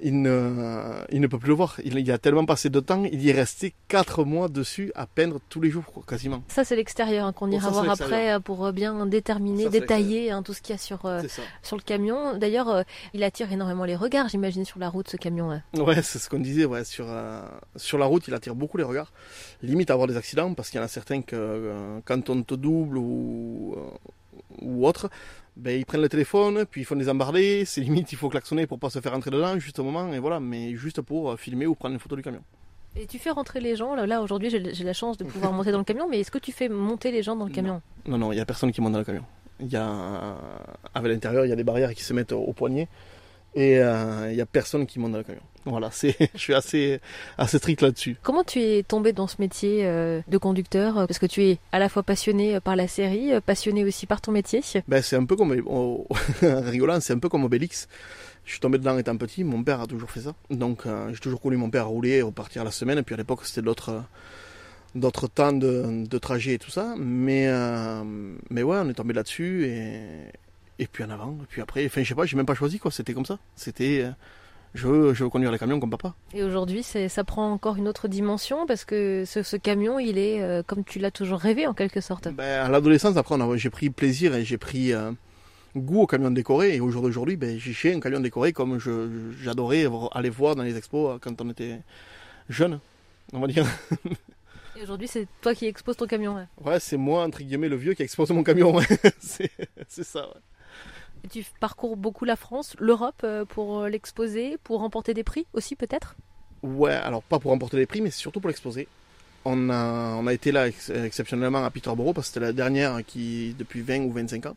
il 0.02 0.20
ne, 0.22 1.04
il 1.10 1.20
ne 1.20 1.26
peut 1.26 1.38
plus 1.38 1.48
le 1.48 1.54
voir. 1.54 1.76
Il, 1.84 1.96
il 1.98 2.10
a 2.10 2.18
tellement 2.18 2.44
passé 2.44 2.70
de 2.70 2.80
temps, 2.80 3.04
il 3.04 3.22
y 3.22 3.30
est 3.30 3.32
resté 3.32 3.74
4 3.88 4.24
mois 4.24 4.48
dessus 4.48 4.92
à 4.94 5.06
peindre 5.06 5.40
tous 5.48 5.60
les 5.60 5.70
jours, 5.70 5.84
quasiment. 6.06 6.42
Ça, 6.48 6.64
c'est 6.64 6.76
l'extérieur 6.76 7.26
hein, 7.26 7.32
qu'on 7.32 7.46
Bon, 7.46 7.52
ira 7.54 7.72
ça, 7.72 7.82
voir 7.82 7.90
après 7.90 8.32
euh, 8.32 8.40
pour 8.40 8.66
euh, 8.66 8.72
bien 8.72 9.06
déterminer, 9.06 9.64
Ça, 9.64 9.70
détailler 9.70 10.30
hein, 10.30 10.42
tout 10.42 10.52
ce 10.54 10.60
qu'il 10.60 10.74
y 10.74 10.76
a 10.76 10.78
sur, 10.78 11.06
euh, 11.06 11.22
sur 11.62 11.76
le 11.76 11.82
camion. 11.82 12.36
D'ailleurs, 12.36 12.68
euh, 12.68 12.82
il 13.14 13.22
attire 13.22 13.52
énormément 13.52 13.84
les 13.84 13.96
regards, 13.96 14.28
j'imagine, 14.28 14.64
sur 14.64 14.78
la 14.78 14.88
route, 14.88 15.08
ce 15.08 15.16
camion. 15.16 15.48
ouais. 15.48 15.80
Ouais, 15.80 16.02
c'est 16.02 16.18
ce 16.18 16.28
qu'on 16.28 16.40
disait, 16.40 16.64
ouais, 16.64 16.84
sur, 16.84 17.06
euh, 17.08 17.42
sur 17.76 17.98
la 17.98 18.06
route, 18.06 18.26
il 18.28 18.34
attire 18.34 18.54
beaucoup 18.54 18.76
les 18.78 18.84
regards. 18.84 19.12
Limite 19.62 19.90
à 19.90 19.94
avoir 19.94 20.08
des 20.08 20.16
accidents, 20.16 20.52
parce 20.54 20.70
qu'il 20.70 20.78
y 20.78 20.82
en 20.82 20.84
a 20.84 20.88
certains 20.88 21.22
que 21.22 22.00
quand 22.04 22.28
on 22.30 22.42
te 22.42 22.54
double 22.54 22.98
ou, 22.98 23.76
ou 24.60 24.86
autre, 24.86 25.08
ben, 25.56 25.78
ils 25.78 25.84
prennent 25.84 26.00
le 26.00 26.08
téléphone, 26.08 26.64
puis 26.70 26.80
ils 26.80 26.84
font 26.84 26.96
des 26.96 27.08
embardés, 27.08 27.64
c'est 27.66 27.80
limite, 27.80 28.10
il 28.12 28.18
faut 28.18 28.28
klaxonner 28.28 28.66
pour 28.66 28.78
pas 28.78 28.90
se 28.90 29.00
faire 29.00 29.12
rentrer 29.12 29.30
dedans, 29.30 29.58
juste 29.58 29.78
au 29.78 29.84
moment, 29.84 30.12
et 30.12 30.18
voilà, 30.18 30.40
mais 30.40 30.74
juste 30.76 31.00
pour 31.02 31.32
euh, 31.32 31.36
filmer 31.36 31.66
ou 31.66 31.74
prendre 31.74 31.94
une 31.94 32.00
photo 32.00 32.16
du 32.16 32.22
camion. 32.22 32.42
Et 32.96 33.06
tu 33.06 33.18
fais 33.18 33.30
rentrer 33.30 33.60
les 33.60 33.74
gens. 33.74 33.94
Là, 33.94 34.06
là, 34.06 34.20
aujourd'hui, 34.20 34.50
j'ai 34.50 34.84
la 34.84 34.92
chance 34.92 35.16
de 35.16 35.24
pouvoir 35.24 35.52
monter 35.52 35.72
dans 35.72 35.78
le 35.78 35.84
camion, 35.84 36.08
mais 36.08 36.20
est-ce 36.20 36.30
que 36.30 36.38
tu 36.38 36.52
fais 36.52 36.68
monter 36.68 37.10
les 37.10 37.22
gens 37.22 37.36
dans 37.36 37.46
le 37.46 37.52
camion? 37.52 37.80
Non, 38.06 38.18
non, 38.18 38.32
il 38.32 38.36
y 38.36 38.40
a 38.40 38.44
personne 38.44 38.72
qui 38.72 38.80
monte 38.80 38.92
dans 38.92 38.98
le 38.98 39.04
camion. 39.04 39.24
Il 39.60 39.68
y 39.68 39.76
a, 39.76 39.88
euh, 39.88 40.34
avec 40.94 41.12
l'intérieur, 41.12 41.44
il 41.46 41.48
y 41.48 41.52
a 41.52 41.56
des 41.56 41.64
barrières 41.64 41.94
qui 41.94 42.02
se 42.02 42.12
mettent 42.12 42.32
au, 42.32 42.40
au 42.40 42.52
poignet, 42.52 42.88
et 43.54 43.78
euh, 43.78 44.30
il 44.30 44.36
y 44.36 44.40
a 44.40 44.46
personne 44.46 44.86
qui 44.86 44.98
monte 44.98 45.12
dans 45.12 45.18
le 45.18 45.24
camion. 45.24 45.42
Voilà, 45.64 45.90
c'est, 45.92 46.16
je 46.34 46.40
suis 46.40 46.54
assez, 46.54 47.00
assez 47.38 47.58
strict 47.58 47.82
là-dessus. 47.82 48.16
Comment 48.22 48.44
tu 48.44 48.60
es 48.60 48.82
tombé 48.82 49.12
dans 49.12 49.26
ce 49.26 49.36
métier 49.38 49.86
euh, 49.86 50.20
de 50.28 50.38
conducteur 50.38 50.98
euh, 50.98 51.06
Parce 51.06 51.18
que 51.18 51.26
tu 51.26 51.44
es 51.44 51.58
à 51.70 51.78
la 51.78 51.88
fois 51.88 52.02
passionné 52.02 52.56
euh, 52.56 52.60
par 52.60 52.76
la 52.76 52.88
série, 52.88 53.32
euh, 53.32 53.40
passionné 53.40 53.84
aussi 53.84 54.06
par 54.06 54.20
ton 54.20 54.32
métier? 54.32 54.62
Ben, 54.88 55.02
c'est 55.02 55.16
un 55.16 55.24
peu 55.24 55.36
comme, 55.36 55.54
oh, 55.66 56.06
rigolant, 56.42 57.00
c'est 57.00 57.12
un 57.12 57.18
peu 57.18 57.28
comme 57.28 57.44
Obélix. 57.44 57.88
Je 58.44 58.52
suis 58.52 58.60
tombé 58.60 58.78
dedans 58.78 58.98
étant 58.98 59.16
petit, 59.16 59.44
mon 59.44 59.62
père 59.62 59.80
a 59.80 59.86
toujours 59.86 60.10
fait 60.10 60.20
ça. 60.20 60.34
Donc 60.50 60.86
euh, 60.86 61.12
j'ai 61.12 61.20
toujours 61.20 61.40
connu 61.40 61.56
mon 61.56 61.70
père 61.70 61.88
rouler 61.88 62.10
et 62.10 62.22
repartir 62.22 62.64
la 62.64 62.70
semaine. 62.70 62.98
Et 62.98 63.02
puis 63.02 63.14
à 63.14 63.18
l'époque, 63.18 63.44
c'était 63.44 63.62
d'autres, 63.62 63.90
euh, 63.90 64.00
d'autres 64.94 65.28
temps 65.28 65.52
de, 65.52 66.06
de 66.06 66.18
trajet 66.18 66.54
et 66.54 66.58
tout 66.58 66.70
ça. 66.70 66.94
Mais, 66.98 67.46
euh, 67.48 68.02
mais 68.50 68.62
ouais, 68.62 68.78
on 68.80 68.88
est 68.88 68.94
tombé 68.94 69.14
là-dessus 69.14 69.66
et, 69.66 70.02
et 70.78 70.86
puis 70.86 71.04
en 71.04 71.10
avant. 71.10 71.36
Et 71.42 71.46
puis 71.48 71.60
après, 71.62 71.84
enfin, 71.86 72.02
je 72.02 72.08
sais 72.08 72.14
pas, 72.14 72.24
j'ai 72.26 72.36
même 72.36 72.46
pas 72.46 72.54
choisi 72.54 72.78
quoi. 72.78 72.90
C'était 72.90 73.14
comme 73.14 73.26
ça. 73.26 73.38
C'était, 73.56 74.02
euh, 74.04 74.10
je 74.74 74.86
veux, 74.88 75.14
je 75.14 75.24
veux 75.24 75.30
conduire 75.30 75.52
les 75.52 75.58
camions 75.58 75.78
comme 75.80 75.90
papa. 75.90 76.14
Et 76.34 76.42
aujourd'hui, 76.42 76.82
c'est- 76.82 77.08
ça 77.08 77.24
prend 77.24 77.50
encore 77.52 77.76
une 77.76 77.88
autre 77.88 78.08
dimension 78.08 78.66
parce 78.66 78.84
que 78.84 79.24
ce, 79.26 79.42
ce 79.42 79.56
camion, 79.56 79.98
il 79.98 80.18
est 80.18 80.40
euh, 80.42 80.62
comme 80.62 80.84
tu 80.84 80.98
l'as 80.98 81.10
toujours 81.10 81.38
rêvé 81.40 81.66
en 81.66 81.74
quelque 81.74 82.00
sorte. 82.00 82.28
Ben, 82.28 82.64
à 82.64 82.68
l'adolescence, 82.68 83.16
après, 83.16 83.36
j'ai 83.58 83.70
pris 83.70 83.90
plaisir 83.90 84.34
et 84.34 84.44
j'ai 84.44 84.58
pris 84.58 84.92
euh, 84.92 85.12
goût 85.76 86.00
au 86.02 86.06
camion 86.06 86.30
décoré. 86.30 86.74
Et 86.76 86.80
au 86.80 86.90
jour 86.90 87.02
d'aujourd'hui, 87.02 87.36
ben, 87.36 87.58
j'ai 87.58 87.94
un 87.94 88.00
camion 88.00 88.20
décoré 88.20 88.52
comme 88.52 88.78
je, 88.78 89.30
j'adorais 89.42 89.86
aller 90.12 90.30
voir 90.30 90.56
dans 90.56 90.62
les 90.62 90.76
expos 90.76 91.18
quand 91.20 91.40
on 91.42 91.50
était 91.50 91.80
jeune, 92.48 92.80
on 93.34 93.40
va 93.40 93.46
dire. 93.46 93.66
Et 94.76 94.82
aujourd'hui, 94.82 95.06
c'est 95.06 95.28
toi 95.42 95.54
qui 95.54 95.66
exposes 95.66 95.96
ton 95.98 96.06
camion. 96.06 96.34
ouais. 96.34 96.46
Ouais, 96.64 96.80
c'est 96.80 96.96
moi, 96.96 97.24
entre 97.24 97.40
guillemets, 97.42 97.68
le 97.68 97.76
vieux 97.76 97.92
qui 97.92 98.02
expose 98.02 98.30
mon 98.30 98.42
camion. 98.42 98.74
ouais. 98.74 98.84
c'est, 99.20 99.50
c'est 99.86 100.02
ça, 100.04 100.28
ouais. 100.28 100.40
Tu 101.30 101.44
parcours 101.60 101.96
beaucoup 101.96 102.24
la 102.24 102.36
France, 102.36 102.74
l'Europe 102.78 103.22
euh, 103.24 103.44
pour 103.44 103.80
euh, 103.80 103.88
l'exposer, 103.88 104.58
pour 104.64 104.80
remporter 104.80 105.14
des 105.14 105.22
prix 105.22 105.46
aussi 105.52 105.76
peut-être? 105.76 106.16
Ouais, 106.62 106.92
alors 106.92 107.22
pas 107.22 107.38
pour 107.38 107.50
remporter 107.50 107.76
les 107.76 107.86
prix, 107.86 108.00
mais 108.00 108.10
surtout 108.10 108.40
pour 108.40 108.48
l'exposer. 108.48 108.88
On 109.44 109.70
a, 109.70 110.14
on 110.16 110.26
a 110.26 110.32
été 110.32 110.52
là 110.52 110.68
ex- 110.68 110.90
exceptionnellement 110.90 111.64
à 111.64 111.70
Peterborough 111.70 112.14
parce 112.14 112.28
que 112.28 112.34
c'était 112.34 112.46
la 112.46 112.52
dernière 112.52 113.04
qui, 113.04 113.54
depuis 113.58 113.82
20 113.82 114.00
ou 114.00 114.12
25 114.12 114.46
ans, 114.46 114.56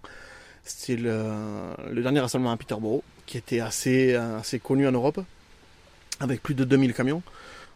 c'était 0.64 1.02
le, 1.02 2.02
dernier 2.02 2.20
rassemblement 2.20 2.52
à 2.52 2.58
Peterborough 2.58 3.02
qui 3.26 3.38
était 3.38 3.60
assez, 3.60 4.14
assez 4.14 4.60
connu 4.60 4.88
en 4.88 4.92
Europe 4.92 5.20
avec 6.20 6.42
plus 6.42 6.54
de 6.54 6.64
2000 6.64 6.94
camions. 6.94 7.24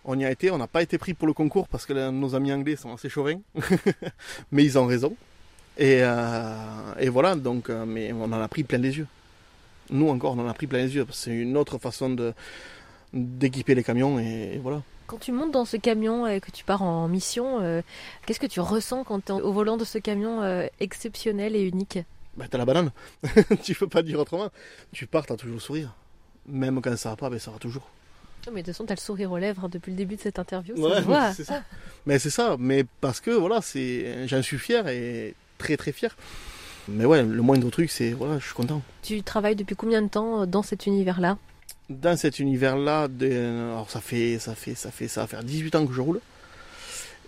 On 0.06 0.18
y 0.20 0.26
a 0.26 0.32
été, 0.32 0.52
on 0.52 0.58
n'a 0.58 0.68
pas 0.68 0.82
été 0.82 0.98
pris 0.98 1.14
pour 1.14 1.28
le 1.28 1.34
concours 1.34 1.68
parce 1.68 1.86
que 1.86 2.10
nos 2.10 2.36
amis 2.36 2.54
anglais 2.54 2.76
sont 2.76 2.94
assez 2.94 3.10
chauvins, 3.10 3.40
mais 4.52 4.64
ils 4.64 4.78
ont 4.78 4.86
raison. 4.86 5.16
Et, 5.80 6.00
euh, 6.04 6.94
et 7.00 7.10
voilà, 7.10 7.36
donc, 7.36 7.70
euh, 7.70 7.86
mais 7.86 8.12
on 8.14 8.24
en 8.26 8.34
a 8.34 8.48
pris 8.48 8.64
plein 8.64 8.78
les 8.78 8.98
yeux. 8.98 9.08
Nous 9.90 10.10
encore, 10.10 10.34
on 10.38 10.40
en 10.40 10.48
a 10.48 10.54
pris 10.54 10.68
plein 10.68 10.80
les 10.80 10.94
yeux. 10.94 11.08
C'est 11.12 11.32
une 11.32 11.56
autre 11.58 11.78
façon 11.78 12.10
de, 12.12 12.34
d'équiper 13.14 13.74
les 13.76 13.84
camions 13.84 14.20
et, 14.20 14.52
et 14.56 14.58
voilà. 14.60 14.82
Quand 15.08 15.18
tu 15.18 15.32
montes 15.32 15.52
dans 15.52 15.66
ce 15.66 15.78
camion 15.78 16.28
et 16.28 16.40
que 16.42 16.52
tu 16.52 16.64
pars 16.64 16.84
en 16.84 17.08
mission, 17.08 17.62
euh, 17.62 17.82
qu'est-ce 18.26 18.40
que 18.40 18.46
tu 18.46 18.60
ressens 18.60 19.04
quand 19.06 19.26
tu 19.26 19.32
es 19.32 19.36
au 19.42 19.52
volant 19.52 19.78
de 19.78 19.86
ce 19.86 19.98
camion 19.98 20.44
euh, 20.44 20.68
exceptionnel 20.80 21.56
et 21.56 21.62
unique? 21.64 21.98
Bah 22.38 22.46
t'as 22.50 22.60
la 22.60 22.66
banane, 22.66 22.92
tu 23.64 23.74
peux 23.74 23.88
pas 23.88 24.04
dire 24.04 24.20
autrement. 24.20 24.50
Tu 24.92 25.08
pars, 25.08 25.26
t'as 25.26 25.36
toujours 25.36 25.56
le 25.56 25.60
sourire. 25.62 25.96
Même 26.46 26.80
quand 26.82 26.96
ça 26.96 27.10
va 27.10 27.16
pas, 27.16 27.30
ben 27.30 27.40
ça 27.40 27.50
va 27.52 27.58
toujours. 27.58 27.90
Non, 28.46 28.54
Mais 28.54 28.62
de 28.62 28.68
toute 28.68 28.76
façon, 28.76 28.86
tu 28.86 28.92
as 28.92 28.96
le 28.96 29.02
sourire 29.02 29.32
aux 29.32 29.38
lèvres 29.38 29.66
hein, 29.66 29.70
depuis 29.72 29.92
le 29.92 29.98
début 29.98 30.16
de 30.18 30.22
cette 30.22 30.38
interview. 30.40 30.76
Ça 30.76 30.82
Ouais, 30.84 30.96
se 30.98 31.02
voit. 31.02 31.34
c'est 31.34 31.44
ça. 31.44 31.64
Mais 32.06 32.20
c'est 32.20 32.30
ça, 32.30 32.56
mais 32.60 32.86
parce 33.02 33.20
que 33.20 33.32
voilà, 33.32 33.62
c'est, 33.62 34.28
j'en 34.28 34.42
suis 34.44 34.60
fier 34.60 34.88
et 34.90 35.34
très 35.60 35.78
très 35.78 35.92
fier. 35.92 36.16
Mais 36.88 37.06
ouais, 37.06 37.22
le 37.22 37.42
moindre 37.44 37.70
truc, 37.70 37.92
c'est 37.92 38.14
voilà, 38.14 38.40
je 38.40 38.46
suis 38.46 38.56
content. 38.56 38.82
Tu 39.04 39.22
travailles 39.22 39.56
depuis 39.56 39.76
combien 39.76 40.02
de 40.02 40.08
temps 40.08 40.48
dans 40.48 40.64
cet 40.64 40.88
univers-là? 40.88 41.38
Dans 41.90 42.18
cet 42.18 42.40
univers-là, 42.40 43.08
alors 43.22 43.92
ça 43.92 44.02
fait, 44.02 44.40
ça 44.40 44.56
fait, 44.56 44.74
ça 44.74 44.90
fait, 44.90 45.08
ça 45.08 45.22
va 45.22 45.28
faire 45.28 45.44
18 45.44 45.76
ans 45.76 45.86
que 45.86 45.94
je 45.94 46.02
roule. 46.02 46.20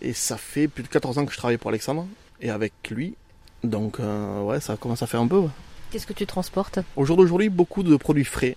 Et 0.01 0.13
ça 0.13 0.37
fait 0.37 0.67
plus 0.67 0.81
de 0.81 0.87
14 0.87 1.19
ans 1.19 1.25
que 1.25 1.31
je 1.31 1.37
travaille 1.37 1.57
pour 1.57 1.69
Alexandre 1.69 2.07
et 2.41 2.49
avec 2.49 2.73
lui. 2.89 3.13
Donc 3.63 3.99
euh, 3.99 4.41
ouais, 4.41 4.59
ça 4.59 4.77
commence 4.77 5.03
à 5.03 5.07
faire 5.07 5.21
un 5.21 5.27
peu. 5.27 5.43
Qu'est-ce 5.91 6.07
que 6.07 6.13
tu 6.13 6.25
transportes? 6.25 6.79
Au 6.95 7.05
jour 7.05 7.17
d'aujourd'hui, 7.17 7.49
beaucoup 7.49 7.83
de 7.83 7.95
produits 7.95 8.25
frais. 8.25 8.55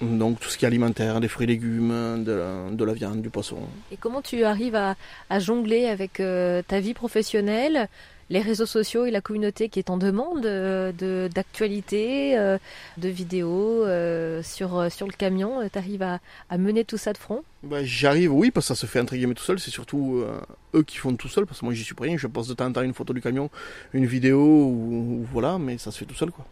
Donc 0.00 0.40
tout 0.40 0.48
ce 0.48 0.56
qui 0.56 0.64
est 0.64 0.68
alimentaire, 0.68 1.20
des 1.20 1.28
fruits 1.28 1.44
et 1.44 1.48
légumes, 1.48 2.24
de 2.24 2.84
la, 2.84 2.92
viande, 2.94 3.20
du 3.20 3.28
poisson. 3.28 3.58
Et 3.92 3.96
comment 3.96 4.22
tu 4.22 4.44
arrives 4.44 4.74
à, 4.76 4.96
jongler 5.38 5.86
avec 5.86 6.20
euh, 6.20 6.62
ta 6.66 6.80
vie 6.80 6.94
professionnelle, 6.94 7.88
les 8.30 8.40
réseaux 8.40 8.66
sociaux 8.66 9.04
et 9.04 9.10
la 9.10 9.20
communauté 9.20 9.68
qui 9.68 9.78
est 9.78 9.90
en 9.90 9.96
demande 9.96 10.46
euh, 10.46 10.92
de 10.92 11.28
d'actualité, 11.34 12.38
euh, 12.38 12.58
de 12.96 13.08
vidéos 13.08 13.84
sur, 14.42 14.90
sur 14.90 15.06
le 15.06 15.12
camion? 15.12 15.68
Tu 15.70 15.78
arrives 15.78 16.02
à, 16.02 16.18
mener 16.56 16.84
tout 16.84 16.98
ça 16.98 17.12
de 17.12 17.18
front? 17.18 17.42
Bah, 17.62 17.84
J'arrive, 17.84 18.32
oui, 18.32 18.50
parce 18.50 18.68
que 18.68 18.74
ça 18.74 18.80
se 18.80 18.86
fait 18.86 19.00
entre 19.00 19.14
guillemets 19.14 19.34
tout 19.34 19.44
seul. 19.44 19.58
C'est 19.58 19.70
surtout 19.70 20.24
eux 20.74 20.82
qui 20.82 20.96
font 20.96 21.14
tout 21.14 21.28
seul, 21.28 21.44
parce 21.44 21.60
que 21.60 21.66
moi 21.66 21.74
j'y 21.74 21.84
suis 21.84 21.94
pour 21.94 22.06
rien. 22.06 22.16
Je 22.16 22.26
poste 22.26 22.48
de 22.48 22.54
temps 22.54 22.66
en 22.66 22.72
temps 22.72 22.82
une 22.82 22.94
photo 22.94 23.12
du 23.12 23.20
camion, 23.20 23.50
une 23.92 24.06
vidéo, 24.06 24.40
ou 24.40 25.26
voilà, 25.30 25.58
mais 25.58 25.76
ça 25.76 25.90
se 25.90 25.98
fait 25.98 26.06
tout 26.06 26.14
seul 26.14 26.30
quoi 26.30 26.46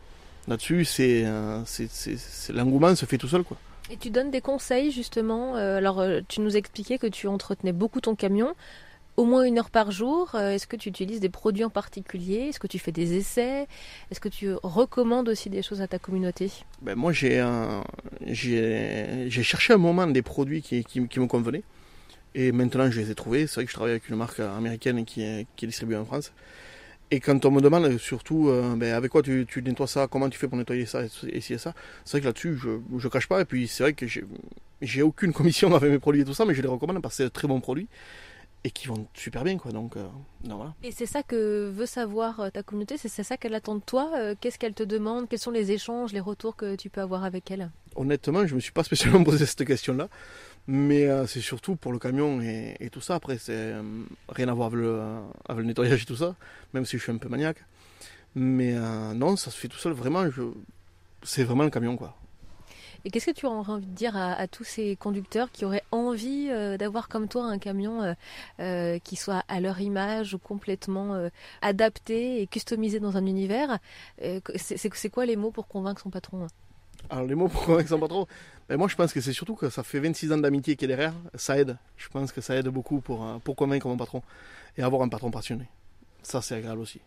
là-dessus, 0.48 0.86
euh, 1.00 1.62
c'est, 1.64 2.52
l'engouement 2.52 2.94
se 2.94 3.06
fait 3.06 3.18
tout 3.18 3.28
seul. 3.28 3.44
quoi. 3.44 3.56
Et 3.90 3.96
tu 3.96 4.10
donnes 4.10 4.30
des 4.30 4.40
conseils 4.40 4.90
justement. 4.90 5.56
Euh, 5.56 5.78
alors, 5.78 6.00
euh, 6.00 6.20
tu 6.26 6.40
nous 6.40 6.56
expliquais 6.56 6.98
que 6.98 7.06
tu 7.06 7.26
entretenais 7.26 7.72
beaucoup 7.72 8.00
ton 8.00 8.14
camion, 8.14 8.54
au 9.16 9.24
moins 9.24 9.44
une 9.44 9.58
heure 9.58 9.70
par 9.70 9.90
jour. 9.90 10.34
Est-ce 10.34 10.66
que 10.66 10.76
tu 10.76 10.88
utilises 10.88 11.20
des 11.20 11.28
produits 11.28 11.64
en 11.64 11.70
particulier? 11.70 12.48
Est-ce 12.48 12.60
que 12.60 12.66
tu 12.66 12.78
fais 12.78 12.92
des 12.92 13.16
essais? 13.16 13.66
Est-ce 14.10 14.20
que 14.20 14.28
tu 14.28 14.52
recommandes 14.62 15.28
aussi 15.28 15.50
des 15.50 15.62
choses 15.62 15.80
à 15.80 15.88
ta 15.88 15.98
communauté? 15.98 16.50
Ben 16.82 16.94
Moi, 16.94 17.12
j'ai, 17.12 17.42
cherché 19.30 19.72
un 19.72 19.78
moment 19.78 20.06
des 20.06 20.22
produits 20.22 20.62
qui, 20.62 20.84
qui, 20.84 21.20
me 21.20 21.26
convenaient. 21.26 21.64
Et 22.34 22.52
maintenant, 22.52 22.90
je 22.90 23.00
les 23.00 23.10
ai 23.10 23.14
trouvés. 23.14 23.46
C'est 23.46 23.56
vrai 23.56 23.64
que 23.64 23.70
je 23.70 23.74
travaille 23.74 23.92
avec 23.92 24.08
une 24.08 24.16
marque 24.16 24.38
américaine 24.38 25.04
qui 25.04 25.22
est, 25.22 25.46
qui 25.56 25.64
est 25.64 25.68
distribuée 25.68 25.96
en 25.96 26.04
France. 26.04 26.32
Et 27.10 27.20
quand 27.20 27.44
on 27.46 27.50
me 27.50 27.60
demande 27.60 27.96
surtout 27.98 28.48
euh, 28.48 28.74
ben, 28.76 28.92
avec 28.92 29.10
quoi 29.10 29.22
tu, 29.22 29.46
nettoies 29.64 29.86
ça, 29.86 30.06
comment 30.08 30.28
tu 30.28 30.38
fais 30.38 30.46
pour 30.46 30.58
nettoyer 30.58 30.84
ça 30.84 31.02
et, 31.04 31.40
ça, 31.40 31.74
c'est 32.04 32.12
vrai 32.12 32.20
que 32.20 32.26
là-dessus 32.26 32.58
je 32.58 33.06
ne 33.06 33.10
cache 33.10 33.28
pas. 33.28 33.40
Et 33.40 33.44
puis 33.44 33.66
c'est 33.66 33.82
vrai 33.82 33.92
que 33.94 34.06
j'ai 34.82 35.02
aucune 35.02 35.32
commission 35.32 35.74
avec 35.74 35.90
mes 35.90 35.98
produits 35.98 36.22
et 36.22 36.24
tout 36.24 36.34
ça, 36.34 36.44
mais 36.44 36.54
je 36.54 36.60
les 36.60 36.68
recommande 36.68 37.00
parce 37.00 37.14
que 37.14 37.16
c'est 37.18 37.24
de 37.24 37.28
très 37.30 37.48
bons 37.48 37.60
produits 37.60 37.88
et 38.64 38.70
qui 38.70 38.88
vont 38.88 39.06
super 39.14 39.44
bien 39.44 39.56
quoi. 39.56 39.72
Donc, 39.72 39.96
euh, 39.96 40.06
voilà. 40.44 40.74
Et 40.82 40.90
c'est 40.90 41.06
ça 41.06 41.22
que 41.22 41.70
veut 41.70 41.86
savoir 41.86 42.40
euh, 42.40 42.50
ta 42.50 42.62
communauté, 42.62 42.96
c'est 42.98 43.08
ça 43.22 43.36
qu'elle 43.38 43.54
attend 43.54 43.76
de 43.76 43.80
toi. 43.80 44.10
Qu'est-ce 44.40 44.58
qu'elle 44.58 44.74
te 44.74 44.82
demande 44.82 45.28
Quels 45.28 45.38
sont 45.38 45.50
les 45.50 45.72
échanges, 45.72 46.12
les 46.12 46.20
retours 46.20 46.56
que 46.56 46.76
tu 46.76 46.90
peux 46.90 47.00
avoir 47.00 47.24
avec 47.24 47.50
elle? 47.50 47.70
Honnêtement, 47.96 48.46
je 48.46 48.54
me 48.54 48.60
suis 48.60 48.72
pas 48.72 48.84
spécialement 48.84 49.24
posé 49.24 49.46
cette 49.46 49.64
question-là. 49.64 50.08
Mais 50.70 51.06
euh, 51.06 51.26
c'est 51.26 51.40
surtout 51.40 51.76
pour 51.76 51.92
le 51.92 51.98
camion 51.98 52.42
et, 52.42 52.90
tout 52.92 53.00
ça. 53.00 53.14
Après, 53.14 53.38
c'est 53.38 53.54
euh, 53.54 53.82
rien 54.28 54.48
à 54.48 54.52
voir 54.52 54.66
avec 54.68 54.78
le, 55.56 55.62
nettoyage 55.64 56.02
et 56.02 56.04
tout 56.04 56.16
ça, 56.16 56.34
même 56.74 56.84
si 56.84 56.98
je 56.98 57.02
suis 57.02 57.10
un 57.10 57.16
peu 57.16 57.30
maniaque. 57.30 57.64
Mais 58.34 58.74
euh, 58.74 59.14
non, 59.14 59.36
ça 59.36 59.50
se 59.50 59.58
fait 59.58 59.68
tout 59.68 59.78
seul. 59.78 59.94
Vraiment, 59.94 60.24
c'est 61.22 61.42
vraiment 61.42 61.64
le 61.64 61.70
camion, 61.70 61.96
quoi. 61.96 62.14
Et 63.06 63.10
qu'est-ce 63.10 63.26
que 63.26 63.30
tu 63.30 63.46
aurais 63.46 63.70
envie 63.72 63.86
de 63.86 63.94
dire 63.94 64.14
à, 64.14 64.46
tous 64.46 64.64
ces 64.64 64.94
conducteurs 64.96 65.50
qui 65.52 65.64
auraient 65.64 65.84
envie 65.90 66.48
d'avoir 66.78 67.08
comme 67.08 67.28
toi 67.28 67.44
un 67.44 67.58
camion 67.58 68.14
qui 68.58 69.16
soit 69.16 69.44
à 69.46 69.60
leur 69.60 69.80
image 69.80 70.34
ou 70.34 70.38
complètement 70.38 71.30
adapté 71.62 72.42
et 72.42 72.48
customisé 72.48 72.98
dans 72.98 73.16
un 73.16 73.24
univers? 73.24 73.78
C'est 74.56 75.10
quoi 75.10 75.26
les 75.26 75.36
mots 75.36 75.52
pour 75.52 75.68
convaincre 75.68 76.02
son 76.02 76.10
patron? 76.10 76.48
Alors 77.10 77.26
les 77.26 77.34
mots 77.34 77.48
pour 77.48 77.64
convaincre 77.64 77.88
son 77.88 77.98
patron, 77.98 78.26
ben 78.68 78.76
moi 78.76 78.88
je 78.88 78.96
pense 78.96 79.12
que 79.12 79.20
c'est 79.20 79.32
surtout 79.32 79.54
que 79.54 79.70
ça 79.70 79.82
fait 79.82 80.00
26 80.00 80.32
ans 80.32 80.38
d'amitié 80.38 80.76
qui 80.76 80.84
est 80.84 80.88
derrière, 80.88 81.14
ça 81.34 81.58
aide. 81.58 81.76
Je 81.96 82.08
pense 82.08 82.32
que 82.32 82.40
ça 82.40 82.54
aide 82.54 82.68
beaucoup 82.68 83.00
pour, 83.00 83.24
euh, 83.24 83.38
pour 83.38 83.56
convaincre 83.56 83.88
mon 83.88 83.96
patron 83.96 84.22
et 84.76 84.82
avoir 84.82 85.02
un 85.02 85.08
patron 85.08 85.30
passionné. 85.30 85.68
Ça 86.22 86.42
c'est 86.42 86.56
agréable 86.56 86.80
aussi. 86.80 87.00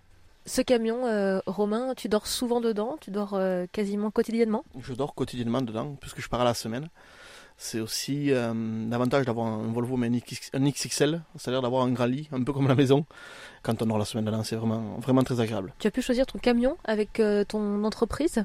Ce 0.48 0.62
camion, 0.62 1.06
euh, 1.06 1.40
Romain, 1.46 1.94
tu 1.96 2.10
dors 2.10 2.26
souvent 2.26 2.62
dedans? 2.62 2.98
Tu 3.00 3.12
dors 3.12 3.36
euh, 3.36 3.68
quasiment 3.72 4.10
quotidiennement? 4.10 4.66
Je 4.82 4.94
dors 4.94 5.14
quotidiennement 5.14 5.62
dedans, 5.62 5.96
puisque 6.02 6.20
je 6.20 6.28
pars 6.28 6.42
à 6.42 6.46
la 6.46 6.56
semaine. 6.56 6.90
C'est 7.58 7.80
aussi 7.80 8.32
l'avantage 8.32 9.28
d'avoir 9.28 9.46
un 9.46 9.72
Volvo, 9.72 9.96
mais 9.96 10.08
un 10.08 10.70
XXL, 10.70 11.22
c'est-à-dire 11.38 11.62
d'avoir 11.62 11.84
un 11.84 11.92
grand 11.92 12.08
lit, 12.08 12.28
un 12.32 12.42
peu 12.42 12.54
comme 12.54 12.68
la 12.68 12.74
maison. 12.74 13.06
Quand 13.62 13.80
on 13.84 13.86
dort 13.86 14.00
la 14.00 14.06
semaine 14.06 14.26
dedans, 14.26 14.44
c'est 14.44 14.56
vraiment, 14.56 14.98
vraiment 14.98 15.22
très 15.22 15.40
agréable. 15.40 15.72
Tu 15.78 15.86
as 15.86 15.92
pu 15.92 16.02
choisir 16.02 16.26
ton 16.26 16.40
camion 16.40 16.76
avec 16.86 17.22
ton 17.50 17.84
entreprise? 17.84 18.44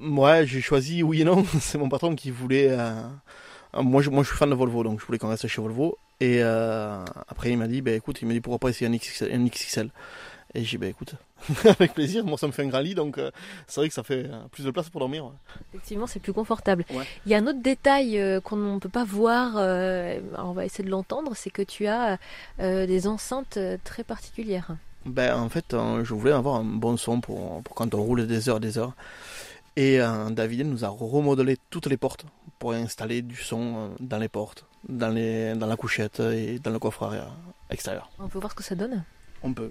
Ouais, 0.00 0.46
j'ai 0.46 0.60
choisi 0.60 1.02
oui 1.02 1.22
et 1.22 1.24
non. 1.24 1.44
C'est 1.60 1.78
mon 1.78 1.88
patron 1.88 2.14
qui 2.14 2.30
voulait. 2.30 2.68
Euh, 2.70 3.02
moi, 3.74 4.02
je, 4.02 4.10
moi, 4.10 4.22
je 4.22 4.28
suis 4.28 4.36
fan 4.36 4.50
de 4.50 4.54
Volvo, 4.54 4.82
donc 4.82 5.00
je 5.00 5.06
voulais 5.06 5.18
qu'on 5.18 5.28
reste 5.28 5.46
chez 5.46 5.60
Volvo. 5.60 5.98
Et 6.20 6.38
euh, 6.42 7.04
après, 7.28 7.50
il 7.50 7.58
m'a 7.58 7.66
dit, 7.66 7.82
bah, 7.82 7.92
écoute, 7.92 8.20
il 8.22 8.28
m'a 8.28 8.34
dit 8.34 8.40
pourquoi 8.40 8.58
pas 8.58 8.68
essayer 8.70 8.86
un 8.90 8.96
XXL. 8.96 9.90
Et 10.54 10.64
j'ai 10.64 10.76
dit, 10.76 10.78
bah, 10.78 10.86
écoute, 10.86 11.14
avec 11.64 11.94
plaisir. 11.94 12.24
Moi, 12.24 12.38
ça 12.38 12.46
me 12.46 12.52
fait 12.52 12.62
un 12.62 12.68
grand 12.68 12.80
lit, 12.80 12.94
donc 12.94 13.18
euh, 13.18 13.30
c'est 13.66 13.80
vrai 13.80 13.88
que 13.88 13.94
ça 13.94 14.02
fait 14.02 14.26
plus 14.50 14.64
de 14.64 14.70
place 14.70 14.88
pour 14.88 15.00
dormir. 15.00 15.30
Effectivement, 15.72 16.06
c'est 16.06 16.20
plus 16.20 16.32
confortable. 16.32 16.84
Il 17.26 17.32
y 17.32 17.34
a 17.34 17.38
un 17.38 17.46
autre 17.46 17.62
détail 17.62 18.40
qu'on 18.42 18.56
ne 18.56 18.78
peut 18.78 18.88
pas 18.88 19.04
voir, 19.04 19.56
on 19.56 20.52
va 20.52 20.64
essayer 20.64 20.84
de 20.84 20.90
l'entendre, 20.90 21.32
c'est 21.34 21.50
que 21.50 21.62
tu 21.62 21.86
as 21.86 22.18
des 22.58 23.06
enceintes 23.06 23.58
très 23.84 24.02
particulières. 24.02 24.76
Ben, 25.06 25.34
en 25.38 25.48
fait, 25.48 25.74
je 26.02 26.14
voulais 26.14 26.32
avoir 26.32 26.56
un 26.56 26.64
bon 26.64 26.96
son 26.96 27.20
pour, 27.20 27.62
pour 27.62 27.74
quand 27.74 27.94
on 27.94 28.02
roule 28.02 28.26
des 28.26 28.48
heures 28.48 28.60
des 28.60 28.76
heures. 28.76 28.92
Et 29.76 30.00
euh, 30.00 30.30
David 30.30 30.66
nous 30.66 30.84
a 30.84 30.88
remodelé 30.88 31.56
toutes 31.70 31.86
les 31.86 31.96
portes 31.96 32.24
pour 32.58 32.72
installer 32.72 33.22
du 33.22 33.36
son 33.36 33.76
euh, 33.76 33.88
dans 34.00 34.18
les 34.18 34.28
portes, 34.28 34.66
dans, 34.88 35.08
les, 35.08 35.54
dans 35.54 35.66
la 35.66 35.76
couchette 35.76 36.20
et 36.20 36.58
dans 36.58 36.70
le 36.70 36.78
coffre 36.78 37.10
extérieur. 37.70 38.10
On 38.18 38.28
peut 38.28 38.38
voir 38.38 38.50
ce 38.50 38.56
que 38.56 38.62
ça 38.64 38.74
donne? 38.74 39.04
On 39.42 39.52
peut. 39.52 39.70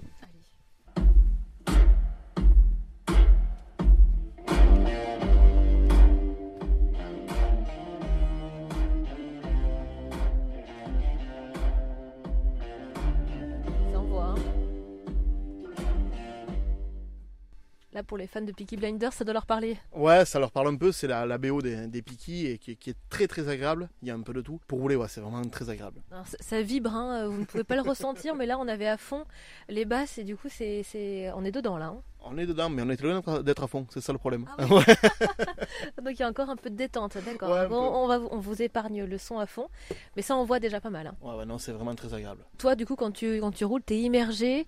Pour 18.02 18.18
les 18.18 18.26
fans 18.26 18.40
de 18.40 18.52
Peaky 18.52 18.76
Blinders, 18.76 19.12
ça 19.12 19.24
doit 19.24 19.34
leur 19.34 19.46
parler. 19.46 19.76
Ouais, 19.92 20.24
ça 20.24 20.38
leur 20.38 20.50
parle 20.50 20.68
un 20.68 20.76
peu. 20.76 20.92
C'est 20.92 21.06
la, 21.06 21.26
la 21.26 21.38
BO 21.38 21.62
des, 21.62 21.86
des 21.86 22.02
Peaky 22.02 22.46
et 22.46 22.58
qui, 22.58 22.70
est 22.72 22.96
très 23.08 23.26
très 23.26 23.48
agréable. 23.48 23.88
Il 24.02 24.08
y 24.08 24.10
a 24.10 24.14
un 24.14 24.22
peu 24.22 24.32
de 24.32 24.40
tout. 24.40 24.60
Pour 24.66 24.80
rouler, 24.80 24.96
ouais, 24.96 25.08
c'est 25.08 25.20
vraiment 25.20 25.42
très 25.44 25.70
agréable. 25.70 26.00
ça, 26.40 26.62
vibre, 26.62 26.94
hein, 26.94 27.26
vous 27.26 27.40
ne 27.40 27.44
pouvez 27.44 27.64
pas 27.64 27.76
le 27.76 27.82
ressentir, 27.82 28.34
mais 28.34 28.46
là 28.46 28.58
on 28.58 28.68
avait 28.68 28.88
à 28.88 28.96
fond 28.96 29.24
les 29.68 29.84
basses 29.84 30.18
et 30.18 30.24
du 30.24 30.36
coup 30.36 30.48
c'est, 30.48 30.82
c'est... 30.82 31.30
on 31.34 31.44
est 31.44 31.52
dedans 31.52 31.78
là. 31.78 31.86
Hein. 31.86 32.02
On 32.22 32.36
est 32.36 32.46
dedans, 32.46 32.68
mais 32.68 32.82
on 32.82 32.90
est 32.90 33.00
loin 33.00 33.42
d'être 33.42 33.62
à 33.62 33.66
fond, 33.66 33.86
c'est 33.90 34.00
ça 34.00 34.12
le 34.12 34.18
problème. 34.18 34.46
Ah 34.58 34.64
Donc 36.02 36.12
il 36.12 36.20
y 36.20 36.22
a 36.22 36.28
encore 36.28 36.50
un 36.50 36.56
peu 36.56 36.70
de 36.70 36.76
détente, 36.76 37.16
d'accord. 37.24 37.50
on, 37.70 38.06
va, 38.06 38.20
on 38.30 38.38
vous 38.38 38.60
épargne 38.62 39.04
le 39.04 39.18
son 39.18 39.38
à 39.38 39.46
fond, 39.46 39.68
mais 40.16 40.22
ça 40.22 40.36
on 40.36 40.44
voit 40.44 40.60
déjà 40.60 40.80
pas 40.80 40.90
mal. 40.90 41.06
Hein. 41.06 41.14
Ouais, 41.22 41.34
ouais, 41.36 41.46
non, 41.46 41.58
c'est 41.58 41.72
vraiment 41.72 41.94
très 41.94 42.12
agréable. 42.12 42.44
Toi, 42.58 42.74
du 42.74 42.84
coup, 42.86 42.96
quand 42.96 43.10
tu, 43.10 43.40
quand 43.40 43.52
tu 43.52 43.64
roules, 43.64 43.82
t'es 43.82 43.98
immergé, 43.98 44.66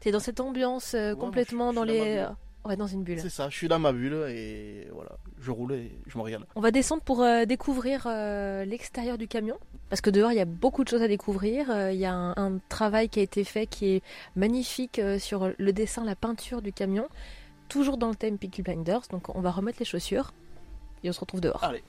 t'es 0.00 0.10
dans 0.10 0.20
cette 0.20 0.40
ambiance 0.40 0.94
euh, 0.94 1.14
complètement 1.14 1.72
dans 1.72 1.84
les. 1.84 2.26
Ouais, 2.64 2.76
dans 2.76 2.86
une 2.86 3.02
bulle. 3.02 3.20
C'est 3.20 3.30
ça, 3.30 3.48
je 3.48 3.56
suis 3.56 3.68
dans 3.68 3.78
ma 3.78 3.92
bulle 3.92 4.26
et 4.28 4.86
voilà, 4.92 5.12
je 5.40 5.50
roule 5.50 5.72
et 5.72 5.98
je 6.06 6.18
me 6.18 6.22
regarde. 6.22 6.44
On 6.54 6.60
va 6.60 6.70
descendre 6.70 7.02
pour 7.02 7.22
euh, 7.22 7.46
découvrir 7.46 8.04
euh, 8.06 8.66
l'extérieur 8.66 9.16
du 9.16 9.28
camion. 9.28 9.56
Parce 9.88 10.02
que 10.02 10.10
dehors, 10.10 10.30
il 10.30 10.36
y 10.36 10.40
a 10.40 10.44
beaucoup 10.44 10.84
de 10.84 10.88
choses 10.88 11.02
à 11.02 11.08
découvrir. 11.08 11.70
Euh, 11.70 11.90
il 11.90 11.98
y 11.98 12.04
a 12.04 12.12
un, 12.12 12.58
travail 12.68 13.08
qui 13.08 13.18
a 13.20 13.22
été 13.22 13.44
fait 13.44 13.66
qui 13.66 13.96
est 13.96 14.02
magnifique 14.36 15.00
sur 15.18 15.50
le 15.56 15.72
dessin, 15.72 16.04
la 16.04 16.14
peinture 16.14 16.60
du 16.60 16.72
camion. 16.72 17.08
Toujours 17.68 17.96
dans 17.96 18.08
le 18.08 18.14
thème 18.14 18.36
Peaky 18.36 18.62
Blinders. 18.62 19.02
Donc 19.10 19.34
on 19.34 19.40
va 19.40 19.50
remettre 19.50 19.78
les 19.78 19.86
chaussures 19.86 20.32
et 21.02 21.08
on 21.08 21.12
se 21.12 21.20
retrouve 21.20 21.40
dehors. 21.40 21.64
Allez. 21.64 21.82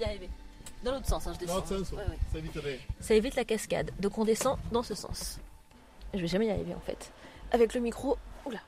y 0.00 0.04
arriver. 0.04 0.30
Dans 0.82 0.92
l'autre 0.92 1.06
sens, 1.06 1.26
hein, 1.26 1.32
je 1.34 1.40
descends. 1.40 1.60
Dans 1.60 1.76
l'autre 1.76 1.86
sens, 1.86 1.98
Ça, 2.32 2.38
évite 2.38 2.58
ça 3.00 3.14
évite 3.14 3.36
la 3.36 3.44
cascade. 3.44 3.90
Donc 4.00 4.18
on 4.18 4.24
descend 4.24 4.58
dans 4.72 4.82
ce 4.82 4.94
sens. 4.94 5.38
Je 6.14 6.20
vais 6.20 6.26
jamais 6.26 6.46
y 6.46 6.50
arriver 6.50 6.74
en 6.74 6.80
fait. 6.80 7.12
Avec 7.50 7.74
le 7.74 7.80
micro. 7.80 8.16
Oula. 8.46 8.60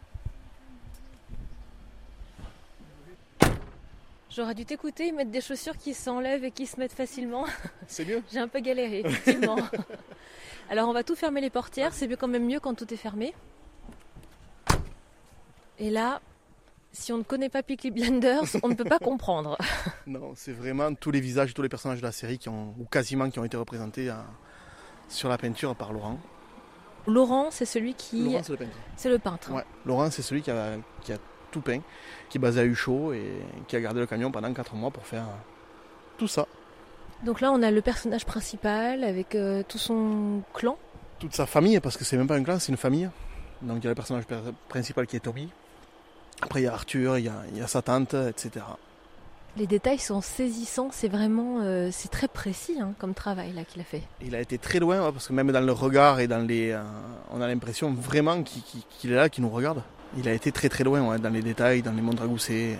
J'aurais 4.30 4.54
dû 4.54 4.66
t'écouter, 4.66 5.12
mettre 5.12 5.30
des 5.30 5.40
chaussures 5.40 5.78
qui 5.78 5.94
s'enlèvent 5.94 6.44
et 6.44 6.50
qui 6.50 6.66
se 6.66 6.78
mettent 6.78 6.92
facilement. 6.92 7.46
C'est 7.86 8.04
mieux. 8.04 8.22
J'ai 8.32 8.40
un 8.40 8.48
peu 8.48 8.60
galéré, 8.60 9.00
effectivement. 9.00 9.56
Alors 10.68 10.88
on 10.88 10.92
va 10.92 11.04
tout 11.04 11.14
fermer 11.14 11.40
les 11.40 11.50
portières, 11.50 11.94
c'est 11.94 12.08
quand 12.16 12.28
même 12.28 12.44
mieux 12.44 12.60
quand 12.60 12.74
tout 12.74 12.92
est 12.92 12.98
fermé. 12.98 13.32
Et 15.78 15.90
là, 15.90 16.20
si 16.92 17.12
on 17.12 17.18
ne 17.18 17.22
connaît 17.22 17.48
pas 17.48 17.62
Peaky 17.62 17.90
Blinders, 17.90 18.42
on 18.62 18.68
ne 18.68 18.74
peut 18.74 18.84
pas 18.84 18.98
comprendre. 19.02 19.56
Non, 20.06 20.32
c'est 20.34 20.52
vraiment 20.52 20.92
tous 20.94 21.12
les 21.12 21.20
visages, 21.20 21.54
tous 21.54 21.62
les 21.62 21.68
personnages 21.68 22.00
de 22.00 22.06
la 22.06 22.12
série 22.12 22.38
qui 22.38 22.48
ont, 22.48 22.74
ou 22.78 22.84
quasiment 22.84 23.30
qui 23.30 23.38
ont 23.38 23.44
été 23.44 23.56
représentés 23.56 24.12
sur 25.08 25.28
la 25.28 25.38
peinture 25.38 25.76
par 25.76 25.92
Laurent. 25.92 26.18
Laurent, 27.06 27.48
c'est 27.50 27.64
celui 27.64 27.94
qui. 27.94 28.24
Laurent, 28.24 28.42
c'est 28.42 28.52
le 28.52 28.58
peintre. 28.58 28.76
C'est 28.96 29.08
le 29.08 29.18
peintre. 29.18 29.52
Ouais. 29.52 29.64
Laurent, 29.84 30.10
c'est 30.10 30.22
celui 30.22 30.42
qui 30.42 30.50
a, 30.50 30.72
qui 31.02 31.12
a 31.12 31.18
tout 31.50 31.60
peint, 31.60 31.80
qui 32.28 32.38
est 32.38 32.40
basé 32.40 32.60
à 32.60 32.64
Huchot 32.64 33.12
et 33.12 33.42
qui 33.68 33.76
a 33.76 33.80
gardé 33.80 34.00
le 34.00 34.06
camion 34.06 34.30
pendant 34.30 34.52
4 34.52 34.74
mois 34.74 34.90
pour 34.90 35.06
faire 35.06 35.24
tout 36.18 36.28
ça. 36.28 36.46
Donc 37.24 37.40
là, 37.40 37.50
on 37.52 37.62
a 37.62 37.70
le 37.70 37.80
personnage 37.80 38.26
principal 38.26 39.04
avec 39.04 39.34
euh, 39.34 39.62
tout 39.66 39.78
son 39.78 40.42
clan. 40.52 40.76
Toute 41.18 41.34
sa 41.34 41.46
famille, 41.46 41.80
parce 41.80 41.96
que 41.96 42.04
c'est 42.04 42.16
même 42.16 42.26
pas 42.26 42.34
un 42.36 42.42
clan, 42.42 42.58
c'est 42.58 42.72
une 42.72 42.76
famille. 42.78 43.08
Donc 43.62 43.78
il 43.78 43.84
y 43.84 43.86
a 43.86 43.90
le 43.90 43.94
personnage 43.94 44.24
per- 44.26 44.40
principal 44.68 45.06
qui 45.06 45.16
est 45.16 45.20
Tommy. 45.20 45.48
Après, 46.42 46.60
il 46.60 46.64
y 46.64 46.66
a 46.66 46.74
Arthur, 46.74 47.16
il 47.18 47.24
y 47.24 47.28
a, 47.28 47.42
il 47.52 47.56
y 47.58 47.62
a 47.62 47.66
sa 47.66 47.80
tante, 47.80 48.12
etc. 48.12 48.64
Les 49.56 49.66
détails 49.66 49.98
sont 49.98 50.20
saisissants, 50.20 50.90
c'est 50.92 51.08
vraiment, 51.08 51.60
euh, 51.62 51.88
c'est 51.90 52.10
très 52.10 52.28
précis 52.28 52.76
hein, 52.78 52.92
comme 52.98 53.14
travail 53.14 53.52
là 53.54 53.64
qu'il 53.64 53.80
a 53.80 53.84
fait. 53.84 54.02
Il 54.20 54.34
a 54.34 54.40
été 54.40 54.58
très 54.58 54.80
loin, 54.80 55.02
ouais, 55.02 55.12
parce 55.12 55.28
que 55.28 55.32
même 55.32 55.50
dans 55.50 55.60
le 55.60 55.72
regard 55.72 56.20
et 56.20 56.26
dans 56.26 56.46
les. 56.46 56.72
euh, 56.72 56.82
on 57.30 57.40
a 57.40 57.48
l'impression 57.48 57.94
vraiment 57.94 58.42
qu'il 58.42 59.12
est 59.12 59.14
là, 59.14 59.30
qu'il 59.30 59.44
nous 59.44 59.50
regarde. 59.50 59.82
Il 60.18 60.28
a 60.28 60.34
été 60.34 60.52
très 60.52 60.68
très 60.68 60.84
loin, 60.84 61.00
ouais, 61.08 61.18
dans 61.18 61.30
les 61.30 61.40
détails, 61.40 61.80
dans 61.80 61.92
les 61.92 62.02
montres 62.02 62.22
à 62.22 62.26
gousset. 62.26 62.78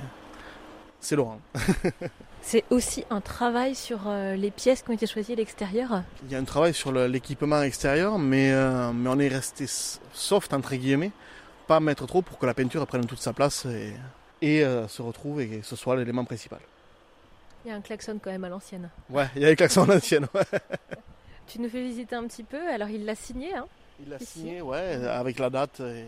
C'est 1.00 1.16
Laurent. 1.16 1.40
C'est 2.42 2.64
aussi 2.71 3.04
un 3.11 3.21
travail 3.21 3.75
sur 3.75 4.00
euh, 4.06 4.37
les 4.37 4.50
pièces 4.50 4.83
qui 4.83 4.90
ont 4.90 4.92
été 4.92 5.06
choisies 5.06 5.33
à 5.33 5.37
l'extérieur. 5.37 6.02
Il 6.25 6.33
y 6.33 6.37
a 6.37 6.38
un 6.38 6.45
travail 6.45 6.75
sur 6.75 6.92
l'équipement 6.92 7.62
extérieur, 7.62 8.18
mais, 8.18 8.52
euh, 8.52 8.92
mais 8.92 9.09
on 9.11 9.18
est 9.18 9.28
resté 9.28 9.66
soft, 10.12 10.52
entre 10.52 10.75
guillemets, 10.76 11.11
pas 11.66 11.80
mettre 11.80 12.06
trop 12.06 12.23
pour 12.23 12.38
que 12.38 12.47
la 12.47 12.54
peinture 12.54 12.87
prenne 12.87 13.06
toute 13.06 13.18
sa 13.18 13.33
place 13.33 13.64
et, 13.64 13.95
et 14.47 14.65
euh, 14.65 14.87
se 14.87 15.03
retrouve 15.03 15.41
et 15.41 15.49
que 15.49 15.62
ce 15.62 15.75
soit 15.76 15.97
l'élément 15.97 16.25
principal. 16.25 16.61
Il 17.65 17.69
y 17.69 17.73
a 17.73 17.75
un 17.75 17.81
klaxon 17.81 18.21
quand 18.23 18.31
même 18.31 18.45
à 18.45 18.49
l'ancienne. 18.49 18.88
Ouais, 19.11 19.26
il 19.35 19.43
y 19.43 19.45
a 19.45 19.49
les 19.49 19.57
klaxons 19.57 19.88
anciennes, 19.91 20.29
ouais. 20.35 20.45
Tu 21.49 21.61
nous 21.61 21.69
fais 21.69 21.83
visiter 21.83 22.17
un 22.17 22.26
petit 22.26 22.43
peu, 22.43 22.61
alors 22.69 22.88
il 22.88 23.05
l'a 23.05 23.15
signé. 23.15 23.55
Hein? 23.55 23.67
Il 24.00 24.09
l'a 24.09 24.19
signé, 24.19 24.61
ouais, 24.62 25.07
avec 25.07 25.38
la 25.38 25.49
date 25.49 25.81
et, 25.81 26.05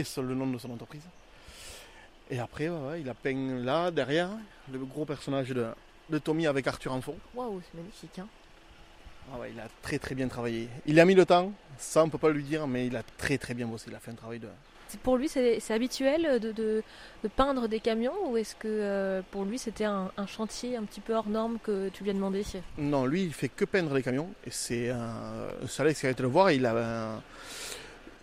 et 0.00 0.04
le 0.18 0.34
nom 0.34 0.46
de 0.46 0.58
son 0.58 0.70
entreprise. 0.70 1.02
Et 2.30 2.38
après, 2.38 2.68
ouais, 2.68 2.88
ouais, 2.88 3.00
il 3.00 3.08
a 3.08 3.14
peint 3.14 3.60
là, 3.62 3.90
derrière, 3.90 4.30
le 4.72 4.78
gros 4.84 5.04
personnage 5.04 5.48
de, 5.48 5.66
de 6.10 6.18
Tommy 6.18 6.46
avec 6.46 6.66
Arthur 6.66 6.92
en 6.92 7.00
fond. 7.00 7.16
Waouh, 7.34 7.60
c'est 7.60 7.78
magnifique. 7.78 8.18
Hein 8.18 8.28
Ah 9.32 9.38
ouais, 9.40 9.50
il 9.54 9.60
a 9.60 9.68
très 9.82 9.98
très 9.98 10.14
bien 10.14 10.28
travaillé. 10.28 10.68
Il 10.86 11.00
a 11.00 11.04
mis 11.04 11.14
le 11.14 11.26
temps, 11.26 11.52
ça 11.78 12.02
on 12.04 12.08
peut 12.08 12.18
pas 12.18 12.30
lui 12.30 12.42
dire, 12.44 12.66
mais 12.66 12.86
il 12.86 12.96
a 12.96 13.02
très 13.18 13.38
très 13.38 13.54
bien 13.54 13.66
bossé. 13.66 13.86
Il 13.88 13.94
a 13.94 13.98
fait 13.98 14.10
un 14.12 14.14
travail 14.14 14.38
de, 14.38 14.48
pour 15.02 15.16
lui, 15.16 15.28
c'est 15.28 15.60
habituel 15.70 16.38
de, 16.40 16.52
de- 16.52 16.82
de 17.24 17.28
peindre 17.28 17.66
des 17.66 17.80
camions 17.80 18.14
ou 18.30 18.36
est-ce 18.36 18.54
que 18.54 18.68
euh, 18.68 19.20
pour 19.32 19.44
lui 19.44 19.58
c'était 19.58 19.84
un, 19.84 20.10
un 20.16 20.26
chantier 20.26 20.76
un 20.76 20.84
petit 20.84 21.00
peu 21.00 21.12
hors 21.14 21.28
norme 21.28 21.58
que 21.62 21.88
tu 21.88 22.04
lui 22.04 22.10
as 22.10 22.14
demandé? 22.14 22.44
Non, 22.78 23.04
lui, 23.04 23.24
il 23.24 23.34
fait 23.34 23.48
que 23.48 23.64
peindre 23.64 23.92
les 23.94 24.02
camions. 24.02 24.28
Et 24.46 24.50
c'est 24.50 24.90
un 24.90 25.48
c'est 25.68 25.82
Alex 25.82 26.00
qui 26.00 26.06
a 26.06 26.10
été 26.10 26.22
le 26.22 26.28
voir. 26.28 26.52
Il, 26.52 26.64
a, 26.64 27.20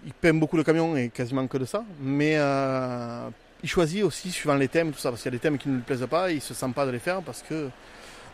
il 0.06 0.14
peint 0.14 0.34
beaucoup 0.34 0.58
de 0.58 0.64
camions 0.64 0.96
et 0.96 1.10
quasiment 1.10 1.46
que 1.48 1.58
de 1.58 1.66
ça. 1.66 1.84
Mais 2.00 2.36
euh, 2.38 3.28
il 3.62 3.70
choisit 3.70 4.04
aussi 4.04 4.32
suivant 4.32 4.56
les 4.56 4.70
thèmes, 4.70 4.94
tout 4.94 5.00
ça. 5.00 5.10
Parce 5.10 5.22
qu'il 5.22 5.32
y 5.32 5.36
a 5.36 5.38
des 5.38 5.42
thèmes 5.42 5.58
qui 5.58 5.68
ne 5.68 5.76
lui 5.76 5.84
plaisent 5.84 6.08
pas. 6.10 6.32
Il 6.32 6.42
se 6.42 6.54
sent 6.54 6.72
pas 6.74 6.86
de 6.86 6.92
les 6.92 7.00
faire 7.00 7.22
parce 7.22 7.42
que, 7.44 7.70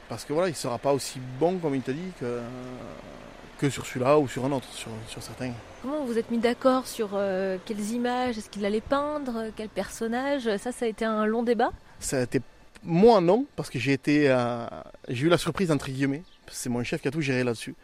parce 0.10 0.26
que 0.26 0.34
voilà, 0.34 0.50
il 0.50 0.56
sera 0.56 0.78
pas 0.78 0.92
aussi 0.92 1.20
bon, 1.40 1.58
comme 1.60 1.76
il 1.76 1.82
t'a 1.82 1.94
dit, 1.94 2.12
que, 2.20 2.42
que 3.60 3.70
sur 3.70 3.86
celui-là 3.86 4.20
ou 4.20 4.28
sur 4.28 4.44
un 4.44 4.52
autre, 4.52 4.68
sur, 4.74 4.92
sur 5.08 5.22
certains. 5.24 5.54
Comment 5.82 6.04
vous 6.04 6.18
êtes 6.18 6.30
mis 6.32 6.40
d'accord 6.40 6.88
sur 6.88 7.12
euh, 7.14 7.58
quelles 7.66 7.92
images? 7.92 8.38
Est-ce 8.38 8.50
qu'il 8.50 8.66
allait 8.66 8.82
peindre, 8.82 9.46
quel 9.56 9.70
personnage? 9.70 10.58
Ça, 10.58 10.72
ça 10.72 10.86
a 10.86 10.88
été 10.88 11.06
un 11.06 11.26
long 11.26 11.44
débat. 11.44 11.72
Ça 12.00 12.18
a 12.18 12.24
été 12.24 12.42
moi 12.84 13.22
non, 13.22 13.46
parce 13.56 13.70
que 13.70 13.78
j'ai 13.78 13.94
été, 13.94 14.30
euh, 14.30 14.66
j'ai 15.10 15.28
eu 15.28 15.30
la 15.30 15.38
surprise 15.38 15.70
entre 15.72 15.90
guillemets. 15.90 16.24
C'est 16.50 16.70
mon 16.70 16.84
chef 16.84 17.02
qui 17.02 17.08
a 17.08 17.12
tout 17.12 17.22
géré 17.22 17.44
là-dessus. 17.44 17.76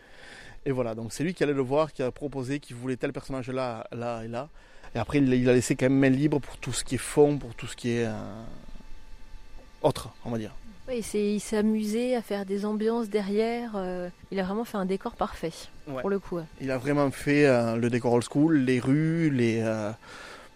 Et 0.66 0.72
voilà, 0.72 0.96
donc 0.96 1.14
c'est 1.14 1.24
lui 1.24 1.34
qui 1.34 1.44
allait 1.44 1.54
le 1.54 1.62
voir, 1.62 1.94
qui 1.94 2.02
a 2.02 2.12
proposé, 2.12 2.60
qui 2.60 2.74
voulait 2.74 2.96
tel 2.96 3.14
personnage 3.14 3.50
là, 3.50 3.86
là 3.92 4.24
et 4.24 4.28
là. 4.28 4.50
Et 4.96 4.98
après, 4.98 5.18
il, 5.20 5.32
il 5.34 5.50
a 5.50 5.54
laissé 5.54 5.76
quand 5.76 5.86
même 5.86 6.00
main 6.00 6.10
libre 6.10 6.40
pour 6.40 6.58
tout 6.58 6.72
ce 6.72 6.84
qui 6.84 6.96
est 6.96 6.98
fond, 6.98 7.38
pour 7.38 7.54
tout 7.54 7.68
ce 7.68 7.76
qui 7.76 7.92
est 7.92 8.06
euh, 8.06 8.14
autre, 9.82 10.10
on 10.24 10.32
va 10.32 10.38
dire. 10.38 10.56
Oui, 10.88 11.04
il 11.14 11.40
s'est 11.40 11.58
amusé 11.58 12.16
à 12.16 12.22
faire 12.22 12.46
des 12.46 12.64
ambiances 12.66 13.10
derrière. 13.10 13.72
euh, 13.76 14.10
il 14.32 14.40
a 14.40 14.44
vraiment 14.44 14.66
fait 14.66 14.78
un 14.78 14.86
décor 14.86 15.14
parfait 15.16 15.52
Ouais. 15.88 16.02
pour 16.02 16.10
le 16.10 16.20
coup. 16.20 16.38
ouais. 16.38 16.44
Il 16.62 16.70
a 16.72 16.78
vraiment 16.78 17.10
fait 17.12 17.46
euh, 17.48 17.76
le 17.76 17.90
décor 17.90 18.14
old 18.14 18.24
school, 18.30 18.58
les 18.58 18.80
rues, 18.80 19.30
les, 19.32 19.62
euh, 19.64 19.92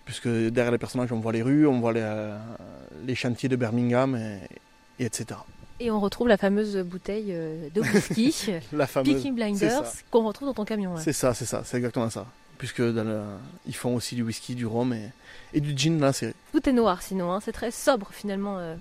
puisque 0.06 0.28
derrière 0.28 0.72
les 0.72 0.78
personnages, 0.78 1.12
on 1.12 1.20
voit 1.20 1.32
les 1.34 1.42
rues, 1.42 1.66
on 1.68 1.80
voit 1.80 1.94
les, 1.94 2.34
les 3.06 3.16
chantiers 3.16 3.50
de 3.50 3.56
Birmingham, 3.56 4.16
et, 4.16 4.40
et 5.02 5.06
etc. 5.06 5.40
Et 5.80 5.90
on 5.92 6.00
retrouve 6.00 6.28
la 6.28 6.38
fameuse 6.38 6.78
bouteille 6.78 7.34
de 7.74 7.82
whisky, 7.82 8.36
La 8.74 8.86
fameuse. 8.86 9.16
Peaky 9.16 9.32
Blinders, 9.32 9.84
qu'on 10.12 10.26
retrouve 10.28 10.48
dans 10.50 10.54
ton 10.54 10.66
camion. 10.66 10.96
C'est 10.98 11.14
ça, 11.14 11.34
c'est 11.34 11.46
ça, 11.46 11.64
c'est 11.66 11.78
exactement 11.78 12.10
ça. 12.10 12.26
Puisque 12.58 12.82
dans 12.82 13.06
le- 13.06 13.22
ils 13.66 13.76
font 13.76 13.96
aussi 13.96 14.16
du 14.16 14.22
whisky, 14.24 14.54
du 14.56 14.66
rhum 14.66 14.92
et, 14.94 15.10
et 15.54 15.62
du 15.62 15.76
gin 15.78 15.98
dans 15.98 16.08
la 16.08 16.14
série. 16.14 16.34
Tout 16.52 16.68
est 16.68 16.74
noir 16.74 17.02
sinon, 17.02 17.32
hein, 17.32 17.40
c'est 17.42 17.54
très 17.54 17.72
sobre 17.72 18.10
finalement. 18.12 18.58
euh. 18.60 18.76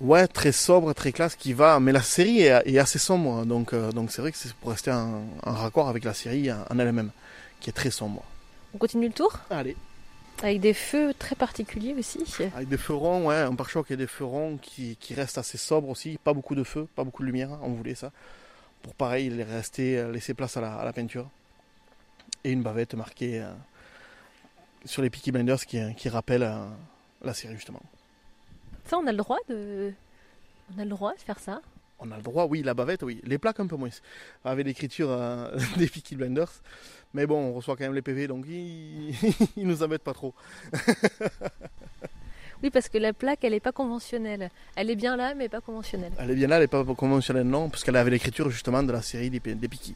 Ouais, 0.00 0.26
très 0.26 0.52
sobre, 0.52 0.92
très 0.92 1.12
classe, 1.12 1.36
qui 1.36 1.52
va. 1.52 1.78
Mais 1.80 1.92
la 1.92 2.02
série 2.02 2.40
est, 2.42 2.62
est 2.66 2.78
assez 2.78 2.98
sombre, 2.98 3.46
donc 3.46 3.72
euh, 3.72 3.92
donc 3.92 4.10
c'est 4.10 4.20
vrai 4.22 4.32
que 4.32 4.38
c'est 4.38 4.52
pour 4.54 4.70
rester 4.70 4.90
en, 4.90 5.22
en 5.44 5.52
raccord 5.52 5.88
avec 5.88 6.04
la 6.04 6.14
série 6.14 6.50
en 6.52 6.78
elle-même, 6.78 7.10
qui 7.60 7.70
est 7.70 7.72
très 7.72 7.90
sombre. 7.90 8.22
On 8.74 8.78
continue 8.78 9.06
le 9.06 9.12
tour? 9.12 9.38
Allez. 9.50 9.76
avec 10.42 10.60
des 10.60 10.74
feux 10.74 11.14
très 11.16 11.36
particuliers 11.36 11.94
aussi. 11.96 12.24
Avec 12.56 12.68
des 12.68 12.76
feux 12.76 12.94
ronds, 12.94 13.26
ouais, 13.26 13.36
un 13.36 13.54
pare-choc 13.54 13.90
et 13.92 13.96
des 13.96 14.08
feux 14.08 14.24
ronds 14.24 14.58
qui, 14.60 14.96
qui 14.96 15.14
restent 15.14 15.38
assez 15.38 15.58
sobres 15.58 15.88
aussi. 15.88 16.18
Pas 16.22 16.32
beaucoup 16.34 16.54
de 16.56 16.64
feu, 16.64 16.88
pas 16.96 17.04
beaucoup 17.04 17.22
de 17.22 17.26
lumière, 17.28 17.50
on 17.62 17.70
voulait 17.70 17.94
ça. 17.94 18.10
Pour 18.82 18.94
pareil, 18.94 19.42
rester, 19.42 19.96
euh, 19.98 20.10
laisser 20.12 20.34
place 20.34 20.56
à 20.56 20.60
la, 20.60 20.74
à 20.74 20.84
la 20.84 20.92
peinture. 20.92 21.28
Et 22.42 22.50
une 22.50 22.62
bavette 22.62 22.94
marquée 22.94 23.40
euh, 23.40 23.52
sur 24.84 25.02
les 25.02 25.08
Peaky 25.08 25.30
Blinders 25.32 25.64
qui, 25.64 25.78
qui 25.94 26.08
rappelle 26.08 26.42
euh, 26.42 26.66
la 27.22 27.32
série 27.32 27.54
justement. 27.54 27.80
Ça, 28.86 28.98
on 28.98 29.06
a 29.06 29.12
le 29.12 29.18
droit 29.18 29.38
de, 29.48 29.92
on 30.74 30.80
a 30.80 30.84
le 30.84 30.90
droit 30.90 31.14
de 31.14 31.20
faire 31.20 31.38
ça. 31.38 31.60
On 32.00 32.10
a 32.10 32.16
le 32.16 32.22
droit, 32.22 32.46
oui, 32.46 32.62
la 32.62 32.74
bavette, 32.74 33.02
oui. 33.02 33.20
Les 33.24 33.38
plaques, 33.38 33.60
un 33.60 33.66
peu 33.66 33.76
moins. 33.76 33.88
Avec 34.44 34.66
l'écriture 34.66 35.10
euh, 35.10 35.56
des 35.76 35.86
Peaky 35.88 36.16
Blinders. 36.16 36.52
Mais 37.14 37.26
bon, 37.26 37.38
on 37.38 37.52
reçoit 37.54 37.76
quand 37.76 37.84
même 37.84 37.94
les 37.94 38.02
PV, 38.02 38.26
donc 38.26 38.44
ils, 38.48 39.14
ils 39.56 39.66
nous 39.66 39.82
embêtent 39.82 40.02
pas 40.02 40.14
trop. 40.14 40.34
Oui, 42.62 42.70
parce 42.70 42.88
que 42.88 42.96
la 42.96 43.12
plaque, 43.12 43.44
elle 43.44 43.52
n'est 43.52 43.60
pas 43.60 43.72
conventionnelle. 43.72 44.50
Elle 44.74 44.88
est 44.88 44.96
bien 44.96 45.16
là, 45.16 45.34
mais 45.34 45.50
pas 45.50 45.60
conventionnelle. 45.60 46.12
Elle 46.18 46.30
est 46.30 46.34
bien 46.34 46.48
là, 46.48 46.56
elle 46.56 46.62
n'est 46.62 46.66
pas 46.66 46.82
conventionnelle, 46.82 47.46
non, 47.46 47.68
parce 47.68 47.84
qu'elle 47.84 47.96
avait 47.96 48.10
l'écriture 48.10 48.48
justement 48.48 48.82
de 48.82 48.90
la 48.90 49.02
série 49.02 49.28
des, 49.28 49.38
des 49.38 49.68
Peaky. 49.68 49.94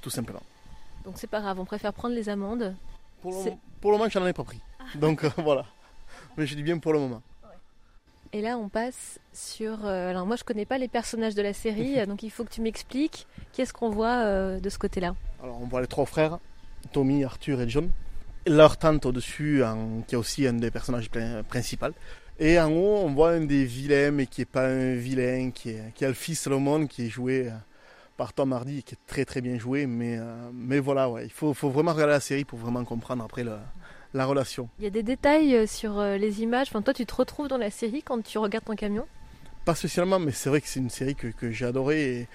Tout 0.00 0.08
simplement. 0.08 0.42
Donc 1.04 1.16
c'est 1.18 1.26
pas 1.26 1.40
grave, 1.42 1.60
on 1.60 1.66
préfère 1.66 1.92
prendre 1.92 2.14
les 2.14 2.30
amendes. 2.30 2.74
Pour 3.20 3.44
le, 3.44 3.50
pour 3.80 3.90
le 3.92 3.98
moment, 3.98 4.08
je 4.08 4.18
n'en 4.18 4.26
ai 4.26 4.32
pas 4.32 4.44
pris. 4.44 4.58
Donc 4.94 5.22
euh, 5.22 5.30
voilà. 5.36 5.66
Mais 6.38 6.46
je 6.46 6.54
dis 6.54 6.62
bien 6.62 6.78
pour 6.78 6.94
le 6.94 6.98
moment. 6.98 7.20
Et 8.32 8.40
là, 8.40 8.56
on 8.56 8.68
passe 8.68 9.18
sur. 9.32 9.84
euh, 9.84 10.10
alors 10.10 10.26
moi, 10.26 10.36
je 10.36 10.44
connais 10.44 10.64
pas 10.64 10.78
les 10.78 10.88
personnages 10.88 11.34
de 11.34 11.42
la 11.42 11.52
série, 11.52 12.04
donc 12.06 12.22
il 12.22 12.30
faut 12.30 12.44
que 12.44 12.50
tu 12.50 12.60
m'expliques 12.62 13.26
qu'est-ce 13.52 13.72
qu'on 13.72 13.90
voit 13.90 14.20
euh, 14.24 14.60
de 14.60 14.68
ce 14.70 14.78
côté-là. 14.78 15.14
Alors 15.42 15.60
on 15.60 15.66
voit 15.66 15.80
les 15.80 15.86
trois 15.86 16.06
frères, 16.06 16.38
Tommy, 16.92 17.24
Arthur 17.24 17.60
et 17.60 17.68
John. 17.68 17.90
Leur 18.46 18.76
tante 18.76 19.06
au-dessus, 19.06 19.62
qui 20.08 20.14
est 20.14 20.18
aussi 20.18 20.46
un 20.46 20.54
des 20.54 20.70
personnages 20.70 21.08
prin- 21.10 21.42
principaux. 21.44 21.86
Et 22.40 22.58
en 22.58 22.72
haut, 22.72 22.96
on 23.04 23.12
voit 23.12 23.30
un 23.32 23.42
des 23.44 23.64
vilains, 23.64 24.10
mais 24.10 24.26
qui 24.26 24.40
n'est 24.40 24.46
pas 24.46 24.66
un 24.66 24.94
vilain, 24.94 25.50
qui 25.52 25.70
est, 25.70 25.92
qui 25.94 26.04
est 26.04 26.08
le 26.08 26.14
fils 26.14 26.40
Solomon, 26.40 26.86
qui 26.88 27.06
est 27.06 27.08
joué 27.08 27.48
euh, 27.48 27.52
par 28.16 28.32
Tom 28.32 28.52
Hardy, 28.52 28.82
qui 28.82 28.94
est 28.94 28.98
très 29.06 29.24
très 29.24 29.40
bien 29.42 29.58
joué. 29.58 29.86
Mais, 29.86 30.16
euh, 30.18 30.50
mais 30.52 30.80
voilà, 30.80 31.08
ouais, 31.08 31.24
il 31.26 31.30
faut, 31.30 31.54
faut 31.54 31.70
vraiment 31.70 31.92
regarder 31.92 32.14
la 32.14 32.20
série 32.20 32.44
pour 32.44 32.58
vraiment 32.58 32.82
comprendre 32.84 33.22
après 33.22 33.44
le- 33.44 33.58
la 34.14 34.26
relation. 34.26 34.68
Il 34.78 34.84
y 34.84 34.86
a 34.86 34.90
des 34.90 35.02
détails 35.02 35.54
euh, 35.56 35.66
sur 35.66 35.98
euh, 35.98 36.16
les 36.16 36.42
images. 36.42 36.68
Enfin, 36.68 36.82
toi, 36.82 36.94
tu 36.94 37.06
te 37.06 37.14
retrouves 37.14 37.48
dans 37.48 37.58
la 37.58 37.70
série 37.70 38.02
quand 38.02 38.22
tu 38.22 38.38
regardes 38.38 38.64
ton 38.64 38.74
camion? 38.76 39.06
Pas 39.64 39.74
spécialement, 39.74 40.18
mais 40.18 40.32
c'est 40.32 40.48
vrai 40.48 40.60
que 40.60 40.68
c'est 40.68 40.80
une 40.80 40.90
série 40.90 41.14
que, 41.14 41.28
que 41.28 41.50
j'ai 41.50 41.64
adorée. 41.66 42.02
Et 42.20 42.28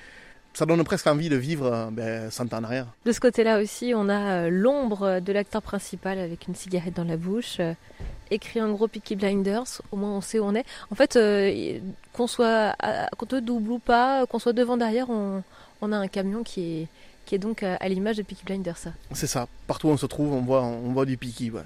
ça 0.54 0.66
donne 0.66 0.84
presque 0.84 1.06
envie 1.08 1.30
de 1.30 1.36
vivre 1.36 1.66
euh, 1.72 1.90
ben, 1.92 2.32
100 2.32 2.54
ans 2.54 2.58
en 2.60 2.64
arrière. 2.64 2.88
De 3.06 3.12
ce 3.12 3.20
côté-là 3.20 3.60
aussi, 3.62 3.94
on 3.96 4.10
a 4.10 4.50
l'ombre 4.50 5.20
de 5.20 5.32
l'acteur 5.34 5.62
principal 5.62 6.18
avec 6.20 6.48
une 6.48 6.56
cigarette 6.56 6.96
dans 6.96 7.04
la 7.04 7.18
bouche, 7.18 7.60
écrit 8.32 8.62
en 8.62 8.72
gros 8.72 8.88
Peaky 8.88 9.16
Blinders. 9.16 9.82
Au 9.92 9.98
moins, 9.98 10.12
on 10.18 10.22
sait 10.22 10.40
où 10.40 10.44
on 10.46 10.56
est. 10.56 10.66
En 10.92 10.96
fait, 10.96 11.16
euh, 11.16 11.80
qu'on 12.14 12.28
soit, 12.28 12.74
à- 12.80 13.08
qu'on 13.18 13.26
te 13.28 13.36
double 13.36 13.72
ou 13.72 13.80
pas, 13.80 14.26
qu'on 14.26 14.40
soit 14.40 14.54
devant 14.54 14.78
derrière, 14.78 15.10
on, 15.10 15.44
on 15.82 15.92
a 15.92 15.98
un 15.98 16.08
camion 16.08 16.42
qui 16.44 16.82
est 16.82 16.88
qui 17.28 17.36
est 17.36 17.40
donc 17.40 17.62
euh, 17.62 17.76
à 17.80 17.90
l'image 17.90 18.18
de 18.18 18.24
Peaky 18.24 18.46
Blinders. 18.46 18.78
ça. 18.78 18.94
C'est 19.12 19.28
ça. 19.28 19.48
Partout 19.68 19.90
où 19.90 19.92
on 19.92 19.98
se 19.98 20.06
trouve, 20.06 20.34
on 20.34 20.42
voit, 20.42 20.64
on 20.64 20.94
voit 20.94 21.06
du 21.06 21.18
Peaky. 21.18 21.52
ouais. 21.52 21.62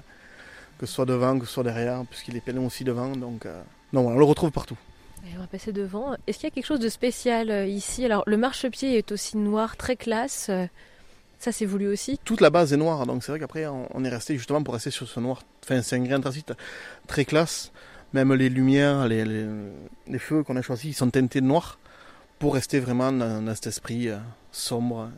Que 0.78 0.86
ce 0.86 0.92
soit 0.92 1.06
devant, 1.06 1.38
que 1.38 1.46
ce 1.46 1.52
soit 1.52 1.62
derrière, 1.62 2.04
puisqu'il 2.10 2.36
est 2.36 2.40
peint 2.40 2.56
aussi 2.58 2.84
devant. 2.84 3.16
Donc, 3.16 3.46
euh, 3.46 3.62
non, 3.92 4.06
on 4.08 4.18
le 4.18 4.24
retrouve 4.24 4.50
partout. 4.50 4.76
Et 5.24 5.36
on 5.36 5.40
va 5.40 5.46
passer 5.46 5.72
devant. 5.72 6.16
Est-ce 6.26 6.38
qu'il 6.38 6.48
y 6.48 6.52
a 6.52 6.54
quelque 6.54 6.66
chose 6.66 6.80
de 6.80 6.88
spécial 6.88 7.50
euh, 7.50 7.64
ici? 7.64 8.04
Alors, 8.04 8.24
le 8.26 8.36
marchepied 8.36 8.98
est 8.98 9.12
aussi 9.12 9.36
noir, 9.36 9.76
très 9.76 9.94
classe. 9.94 10.50
Ça, 11.38 11.52
c'est 11.52 11.64
voulu 11.64 11.86
aussi? 11.86 12.18
Toute 12.24 12.40
la 12.40 12.50
base 12.50 12.72
est 12.72 12.76
noire, 12.76 13.06
donc 13.06 13.22
c'est 13.22 13.30
vrai 13.32 13.38
qu'après, 13.38 13.66
on, 13.66 14.04
est 14.04 14.08
resté 14.08 14.36
justement 14.36 14.62
pour 14.62 14.74
rester 14.74 14.90
sur 14.90 15.08
ce 15.08 15.20
noir. 15.20 15.42
Enfin, 15.62 15.80
c'est 15.82 15.96
un 15.96 16.00
grain 16.00 16.18
anthracite 16.18 16.52
très 17.06 17.24
classe. 17.24 17.72
Même 18.12 18.32
les 18.34 18.48
lumières, 18.48 19.08
les, 19.08 19.24
les, 19.24 19.46
les 20.08 20.18
feux 20.18 20.42
qu'on 20.42 20.56
a 20.56 20.62
choisis, 20.62 20.90
ils 20.90 20.94
sont 20.94 21.10
teintés 21.10 21.40
de 21.40 21.46
noir 21.46 21.78
pour 22.38 22.54
rester 22.54 22.80
vraiment 22.80 23.10
dans, 23.12 23.42
dans 23.42 23.54
cet 23.54 23.68
esprit 23.68 24.08
sombre 24.52 25.10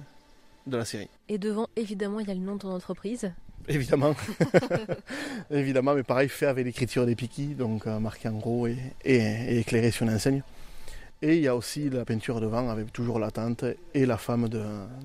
de 0.66 0.76
la 0.76 0.84
série. 0.84 1.08
Et 1.28 1.38
devant, 1.38 1.68
évidemment, 1.76 2.20
il 2.20 2.28
y 2.28 2.30
a 2.30 2.34
le 2.34 2.40
nom 2.40 2.54
de 2.54 2.60
ton 2.60 2.70
entreprise. 2.72 3.32
Évidemment. 3.68 4.14
Évidemment, 5.50 5.94
mais 5.94 6.02
pareil, 6.02 6.28
fait 6.28 6.46
avec 6.46 6.64
l'écriture 6.64 7.06
des 7.06 7.14
piquis, 7.16 7.54
donc 7.54 7.86
euh, 7.86 7.98
marqué 7.98 8.28
en 8.28 8.32
gros 8.38 8.66
et, 8.66 8.76
et, 9.04 9.16
et 9.16 9.58
éclairé 9.60 9.90
sur 9.90 10.06
une 10.06 10.12
enseigne. 10.14 10.42
Et 11.22 11.36
il 11.36 11.42
y 11.42 11.48
a 11.48 11.56
aussi 11.56 11.88
la 11.88 12.04
peinture 12.04 12.40
devant 12.40 12.68
avec 12.68 12.92
toujours 12.92 13.18
la 13.18 13.30
tante 13.30 13.64
et 13.94 14.04
la 14.04 14.18
femme 14.18 14.48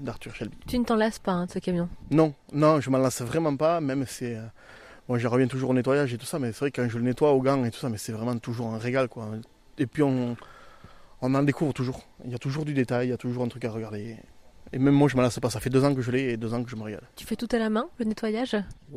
d'Arthur 0.02 0.36
Shelby. 0.36 0.58
Tu 0.68 0.78
ne 0.78 0.84
t'en 0.84 0.96
lasses 0.98 1.20
pas 1.20 1.32
hein, 1.32 1.46
de 1.46 1.52
ce 1.52 1.60
camion. 1.60 1.88
Non, 2.12 2.34
non, 2.52 2.82
je 2.82 2.90
m'en 2.90 2.98
lasse 2.98 3.22
vraiment 3.22 3.56
pas, 3.56 3.80
même 3.80 4.06
c'est. 4.08 4.36
euh, 4.36 4.42
Bon, 5.08 5.18
je 5.18 5.28
reviens 5.28 5.48
toujours 5.48 5.72
au 5.72 5.74
nettoyage 5.74 6.14
et 6.14 6.18
tout 6.20 6.26
ça, 6.28 6.38
mais 6.38 6.52
c'est 6.52 6.60
vrai 6.60 6.72
que 6.72 6.82
quand 6.82 6.88
je 6.90 6.98
le 7.00 7.04
nettoie 7.04 7.32
au 7.32 7.42
gant 7.42 7.64
et 7.66 7.72
tout 7.72 7.80
ça, 7.80 7.90
mais 7.90 7.98
c'est 7.98 8.12
vraiment 8.12 8.38
toujours 8.38 8.68
un 8.74 8.78
régal, 8.78 9.08
quoi. 9.08 9.28
Et 9.80 9.88
puis 9.88 10.04
on, 10.04 10.38
on 11.22 11.34
en 11.34 11.42
découvre 11.42 11.74
toujours. 11.74 12.02
Il 12.26 12.32
y 12.32 12.36
a 12.36 12.38
toujours 12.38 12.64
du 12.64 12.76
détail, 12.76 13.08
il 13.08 13.10
y 13.10 13.14
a 13.14 13.18
toujours 13.18 13.44
un 13.44 13.48
truc 13.48 13.66
à 13.66 13.72
regarder. 13.72 14.18
Et 14.74 14.80
même 14.80 14.94
moi, 14.94 15.08
je 15.08 15.16
m'en 15.16 15.22
lasse 15.24 15.40
pas. 15.40 15.50
Ça 15.50 15.60
fait 15.60 15.70
deux 15.70 15.84
ans 15.84 15.94
que 15.96 16.02
je 16.02 16.12
l'ai 16.12 16.32
et 16.34 16.38
deux 16.38 16.54
ans 16.54 16.64
que 16.64 16.70
je 16.70 16.76
me 16.76 16.84
régale. 16.84 17.04
Tu 17.16 17.26
fais 17.26 17.36
tout 17.36 17.48
à 17.52 17.58
la 17.58 17.70
main, 17.70 17.88
le 17.98 18.06
nettoyage? 18.06 18.56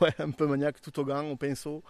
Ouais, 0.00 0.14
un 0.18 0.30
peu 0.30 0.46
maniaque, 0.46 0.80
tout 0.82 0.98
au 1.00 1.04
gant, 1.04 1.24
au 1.30 1.36
pinceau, 1.36 1.82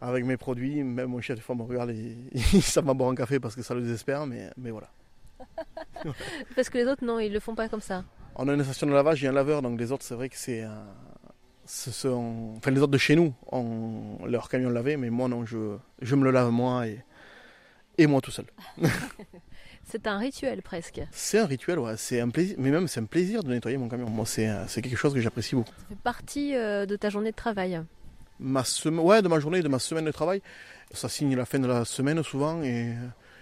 avec 0.00 0.24
mes 0.24 0.36
produits. 0.36 0.82
Même 0.84 1.08
mon 1.10 1.20
chef, 1.20 1.36
des 1.36 1.42
fois, 1.42 1.54
me 1.56 1.62
regarde 1.62 1.90
et 1.90 2.14
ça 2.60 2.80
m'a 2.82 2.94
boire 2.94 3.10
un 3.10 3.14
café 3.14 3.40
parce 3.40 3.56
que 3.56 3.62
ça 3.62 3.74
le 3.74 3.82
désespère, 3.82 4.26
mais, 4.26 4.50
mais 4.56 4.70
voilà. 4.70 4.88
Parce 6.54 6.68
que 6.68 6.76
les 6.78 6.84
autres, 6.86 7.02
non, 7.04 7.18
ils 7.18 7.32
le 7.32 7.40
font 7.40 7.54
pas 7.54 7.68
comme 7.68 7.80
ça. 7.80 8.04
On 8.36 8.46
a 8.48 8.52
une 8.52 8.62
station 8.62 8.86
de 8.86 8.92
lavage 8.92 9.24
et 9.24 9.28
un 9.28 9.32
laveur, 9.32 9.62
donc 9.62 9.78
les 9.80 9.90
autres, 9.90 10.04
c'est 10.04 10.14
vrai 10.14 10.28
que 10.28 10.36
c'est. 10.36 10.62
euh, 10.62 10.68
ce 11.64 11.90
sont... 11.90 12.54
Enfin, 12.58 12.70
les 12.72 12.80
autres 12.80 12.92
de 12.92 12.98
chez 12.98 13.16
nous 13.16 13.32
ont 13.50 14.18
leur 14.26 14.48
camion 14.50 14.68
lavé, 14.70 14.96
mais 14.98 15.08
moi, 15.08 15.28
non, 15.28 15.46
je, 15.46 15.76
je 16.02 16.14
me 16.14 16.24
le 16.24 16.30
lave 16.30 16.50
moi 16.50 16.86
et, 16.86 17.02
et 17.96 18.06
moi 18.06 18.20
tout 18.20 18.30
seul. 18.30 18.44
C'est 19.84 20.06
un 20.06 20.18
rituel 20.18 20.62
presque. 20.62 21.00
C'est 21.10 21.38
un 21.38 21.46
rituel, 21.46 21.78
ouais, 21.78 21.96
c'est 21.96 22.20
un 22.20 22.28
plaisir, 22.28 22.56
mais 22.58 22.70
même 22.70 22.86
c'est 22.86 23.00
un 23.00 23.04
plaisir 23.04 23.42
de 23.42 23.52
nettoyer 23.52 23.76
mon 23.76 23.88
camion. 23.88 24.08
Moi, 24.08 24.26
c'est 24.26 24.48
euh, 24.48 24.66
c'est 24.68 24.82
quelque 24.82 24.96
chose 24.96 25.14
que 25.14 25.20
j'apprécie 25.20 25.54
beaucoup. 25.54 25.72
Ça 25.78 25.86
fait 25.88 26.02
partie 26.02 26.54
euh, 26.54 26.86
de 26.86 26.96
ta 26.96 27.10
journée 27.10 27.30
de 27.30 27.36
travail. 27.36 27.80
Ma 28.38 28.64
semaine, 28.64 29.00
ouais, 29.00 29.20
de 29.22 29.28
ma 29.28 29.40
journée, 29.40 29.62
de 29.62 29.68
ma 29.68 29.78
semaine 29.78 30.04
de 30.04 30.12
travail, 30.12 30.42
ça 30.92 31.08
signe 31.08 31.34
la 31.36 31.44
fin 31.44 31.58
de 31.58 31.66
la 31.66 31.84
semaine 31.84 32.22
souvent, 32.22 32.62
et, 32.62 32.94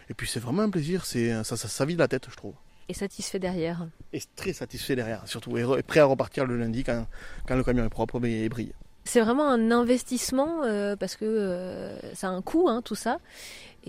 et 0.09 0.15
puis 0.15 0.27
c'est 0.27 0.41
vraiment 0.41 0.63
un 0.63 0.71
plaisir, 0.71 1.05
c'est, 1.05 1.45
ça, 1.45 1.57
ça, 1.57 1.69
ça 1.69 1.85
vide 1.85 1.99
la 1.99 2.09
tête, 2.09 2.27
je 2.29 2.37
trouve. 2.37 2.55
Et 2.89 2.95
satisfait 2.95 3.39
derrière. 3.39 3.87
Et 4.13 4.21
très 4.35 4.53
satisfait 4.53 4.97
derrière, 4.97 5.29
surtout, 5.29 5.57
et, 5.57 5.83
prêt 5.83 6.01
à 6.01 6.07
repartir 6.07 6.47
le 6.47 6.57
lundi 6.57 6.83
quand, 6.83 7.07
quand 7.47 7.55
le 7.55 7.63
camion 7.63 7.85
est 7.85 7.91
propre 7.91 8.25
et 8.25 8.49
brille. 8.49 8.73
C'est 9.05 9.21
vraiment 9.21 9.49
un 9.49 9.71
investissement 9.71 10.65
euh, 10.65 10.95
parce 10.95 11.17
que 11.17 11.25
euh, 11.25 12.15
ça 12.15 12.29
a 12.29 12.31
un 12.31 12.43
coût, 12.43 12.69
hein, 12.69 12.83
tout 12.85 12.95
ça. 12.95 13.21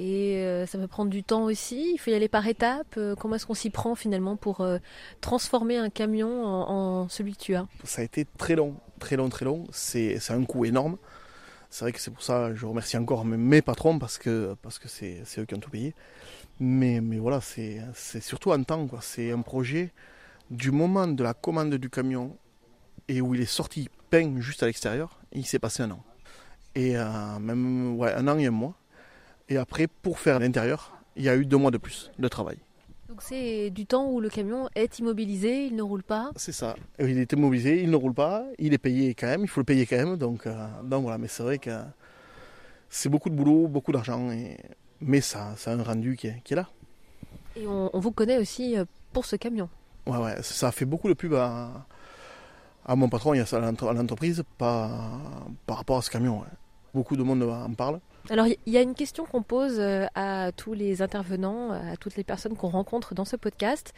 Et 0.01 0.37
euh, 0.37 0.65
ça 0.65 0.77
peut 0.77 0.87
prendre 0.87 1.11
du 1.11 1.23
temps 1.23 1.43
aussi. 1.43 1.91
Il 1.93 1.97
faut 1.97 2.09
y 2.09 2.13
aller 2.13 2.29
par 2.29 2.47
étapes. 2.47 2.95
Euh, 2.95 3.15
comment 3.15 3.35
est-ce 3.35 3.45
qu'on 3.45 3.53
s'y 3.53 3.69
prend 3.69 3.95
finalement 3.95 4.37
pour 4.37 4.61
euh, 4.61 4.77
transformer 5.19 5.75
un 5.75 5.89
camion 5.89 6.45
en, 6.45 6.69
en 6.69 7.09
celui 7.09 7.33
que 7.33 7.41
tu 7.41 7.55
as? 7.55 7.67
Ça 7.83 7.99
a 7.99 8.05
été 8.05 8.25
très 8.37 8.55
long, 8.55 8.75
très 8.99 9.17
long, 9.17 9.27
très 9.27 9.43
long. 9.43 9.65
C'est 9.73 10.17
un 10.29 10.45
coût 10.45 10.63
énorme. 10.63 10.97
C'est 11.69 11.83
vrai 11.83 11.91
que 11.91 11.99
c'est 11.99 12.11
pour 12.11 12.23
ça 12.23 12.47
que 12.49 12.55
je 12.55 12.65
remercie 12.65 12.95
encore 12.95 13.25
mes, 13.25 13.61
patrons 13.61 13.99
parce 13.99 14.17
que 14.17 14.55
parce 14.61 14.79
que 14.79 14.87
c'est 14.87 15.21
eux 15.37 15.45
qui 15.45 15.53
ont 15.53 15.59
tout 15.59 15.69
payé. 15.69 15.93
Mais, 16.61 17.01
mais 17.01 17.17
voilà, 17.17 17.41
c'est 17.41 17.81
surtout 18.21 18.53
un 18.53 18.63
temps. 18.63 18.87
C'est 19.01 19.33
un 19.33 19.41
projet 19.41 19.91
du 20.49 20.71
moment 20.71 21.07
de 21.07 21.23
la 21.23 21.33
commande 21.33 21.75
du 21.75 21.89
camion 21.89 22.37
et 23.09 23.19
où 23.19 23.35
il 23.35 23.41
est 23.41 23.45
sorti 23.45 23.89
peint 24.09 24.39
juste 24.39 24.63
à 24.63 24.65
l'extérieur, 24.65 25.19
il 25.33 25.45
s'est 25.45 25.59
passé 25.59 25.83
un 25.83 25.91
an. 25.91 26.03
Et 26.73 26.93
même 26.93 28.01
un 28.01 28.27
an 28.29 28.37
et 28.37 28.45
un 28.45 28.51
mois. 28.51 28.75
Et 29.49 29.57
après, 29.57 29.87
pour 29.87 30.19
faire 30.19 30.39
l'intérieur, 30.39 30.95
il 31.15 31.23
y 31.23 31.29
a 31.29 31.35
eu 31.35 31.45
deux 31.45 31.57
mois 31.57 31.71
de 31.71 31.77
plus 31.77 32.11
de 32.17 32.27
travail. 32.27 32.57
Donc 33.07 33.23
c'est 33.23 33.71
du 33.71 33.87
temps 33.87 34.05
où 34.05 34.21
le 34.21 34.29
camion 34.29 34.69
est 34.75 34.99
immobilisé, 34.99 35.65
il 35.65 35.75
ne 35.75 35.81
roule 35.81 36.03
pas. 36.03 36.31
C'est 36.35 36.51
ça. 36.51 36.75
Il 36.99 37.17
est 37.17 37.33
immobilisé, 37.33 37.81
il 37.81 37.89
ne 37.89 37.95
roule 37.95 38.13
pas, 38.13 38.45
il 38.59 38.73
est 38.73 38.77
payé 38.77 39.15
quand 39.15 39.25
même, 39.25 39.41
il 39.41 39.47
faut 39.47 39.59
le 39.59 39.65
payer 39.65 39.87
quand 39.87 39.97
même. 39.97 40.15
Donc, 40.17 40.45
euh, 40.45 40.53
donc 40.83 41.01
voilà, 41.01 41.17
mais 41.17 41.27
c'est 41.27 41.41
vrai 41.41 41.57
que 41.57 41.71
c'est 42.87 43.09
beaucoup 43.09 43.31
de 43.31 43.35
boulot, 43.35 43.67
beaucoup 43.67 43.91
d'argent, 43.91 44.31
et... 44.31 44.57
mais 45.01 45.21
ça, 45.21 45.55
ça 45.57 45.71
a 45.71 45.73
un 45.75 45.83
rendu 45.83 46.15
qui 46.15 46.27
est, 46.27 46.41
qui 46.43 46.53
est 46.53 46.57
là. 46.57 46.69
Et 47.55 47.65
on, 47.65 47.89
on 47.91 47.99
vous 47.99 48.11
connaît 48.11 48.37
aussi 48.37 48.77
euh, 48.77 48.85
pour 49.11 49.25
ce 49.25 49.35
camion. 49.35 49.69
Ouais, 50.05 50.17
ouais, 50.17 50.41
ça 50.43 50.67
a 50.67 50.71
fait 50.71 50.85
beaucoup 50.85 51.07
de 51.09 51.13
pub 51.15 51.33
à, 51.33 51.87
à 52.85 52.95
mon 52.95 53.09
patron 53.09 53.33
et 53.33 53.41
à 53.41 53.93
l'entreprise 53.93 54.43
par, 54.59 55.41
par 55.65 55.77
rapport 55.77 55.97
à 55.97 56.01
ce 56.03 56.11
camion. 56.11 56.41
ouais. 56.41 56.47
Beaucoup 56.93 57.15
de 57.15 57.23
monde 57.23 57.43
en 57.43 57.73
parle. 57.73 57.99
Alors 58.29 58.47
il 58.47 58.57
y 58.73 58.77
a 58.77 58.81
une 58.81 58.95
question 58.95 59.25
qu'on 59.25 59.41
pose 59.43 59.75
euh, 59.79 60.05
à 60.15 60.51
tous 60.51 60.73
les 60.73 61.01
intervenants, 61.01 61.71
à 61.71 61.95
toutes 61.97 62.15
les 62.15 62.23
personnes 62.23 62.55
qu'on 62.55 62.67
rencontre 62.69 63.13
dans 63.15 63.25
ce 63.25 63.35
podcast. 63.35 63.93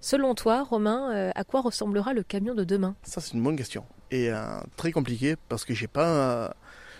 Selon 0.00 0.34
toi, 0.34 0.62
Romain, 0.62 1.12
euh, 1.14 1.30
à 1.34 1.44
quoi 1.44 1.60
ressemblera 1.60 2.12
le 2.14 2.22
camion 2.22 2.54
de 2.54 2.64
demain? 2.64 2.94
Ça, 3.02 3.20
c'est 3.20 3.34
une 3.34 3.42
bonne 3.42 3.56
question. 3.56 3.84
Et 4.10 4.30
euh, 4.30 4.60
très 4.76 4.90
compliqué 4.92 5.36
parce 5.48 5.64
que 5.64 5.74
j'ai 5.74 5.86
pas. 5.88 6.06
euh, 6.08 6.48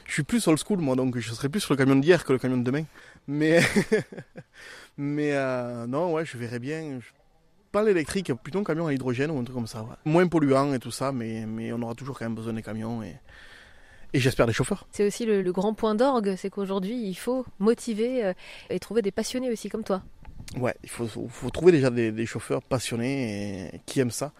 je 0.06 0.12
suis 0.12 0.22
plus 0.24 0.46
old 0.48 0.58
school, 0.58 0.78
moi, 0.80 0.94
donc 0.96 1.18
je 1.18 1.32
serai 1.32 1.48
plus 1.48 1.60
sur 1.60 1.72
le 1.72 1.78
camion 1.78 1.96
d'hier 1.96 2.24
que 2.24 2.32
le 2.32 2.38
camion 2.38 2.56
de 2.58 2.62
demain. 2.64 2.84
Mais. 3.26 3.60
mais 4.96 5.32
euh, 5.34 5.86
non, 5.86 6.12
ouais, 6.12 6.24
je 6.24 6.36
verrais 6.36 6.58
bien. 6.58 6.98
je- 7.00 7.12
Pas 7.72 7.82
l'électrique, 7.82 8.32
plutôt 8.34 8.58
un 8.60 8.64
camion 8.64 8.86
à 8.86 8.92
hydrogène 8.92 9.30
ou 9.30 9.38
un 9.38 9.44
truc 9.44 9.54
comme 9.56 9.66
ça. 9.66 9.82
ouais. 9.82 9.94
Moins 10.04 10.26
polluant 10.26 10.72
et 10.74 10.78
tout 10.78 10.90
ça, 10.90 11.12
mais, 11.12 11.44
mais 11.46 11.72
on 11.72 11.80
aura 11.82 11.94
toujours 11.94 12.18
quand 12.18 12.24
même 12.24 12.34
besoin 12.34 12.52
des 12.54 12.62
camions 12.62 13.02
et, 13.02 13.16
et 14.14 14.20
j'espère 14.20 14.46
des 14.46 14.52
chauffeurs. 14.52 14.86
C'est 14.90 15.06
aussi 15.06 15.26
le, 15.26 15.42
le 15.42 15.52
grand 15.52 15.74
point 15.74 15.94
d'orgue, 15.94 16.34
c'est 16.36 16.50
qu'aujourd'hui 16.50 16.96
il 16.96 17.14
faut 17.14 17.44
motiver 17.58 18.24
euh, 18.24 18.32
et 18.70 18.78
trouver 18.78 19.02
des 19.02 19.10
passionnés 19.10 19.50
aussi 19.50 19.68
comme 19.68 19.84
toi. 19.84 20.02
Ouais, 20.58 20.74
il 20.82 20.88
faut, 20.88 21.06
faut 21.06 21.50
trouver 21.50 21.72
déjà 21.72 21.90
des, 21.90 22.10
des 22.10 22.26
chauffeurs 22.26 22.62
passionnés 22.62 23.70
et 23.74 23.80
qui 23.86 24.00
aiment 24.00 24.10
ça. 24.10 24.32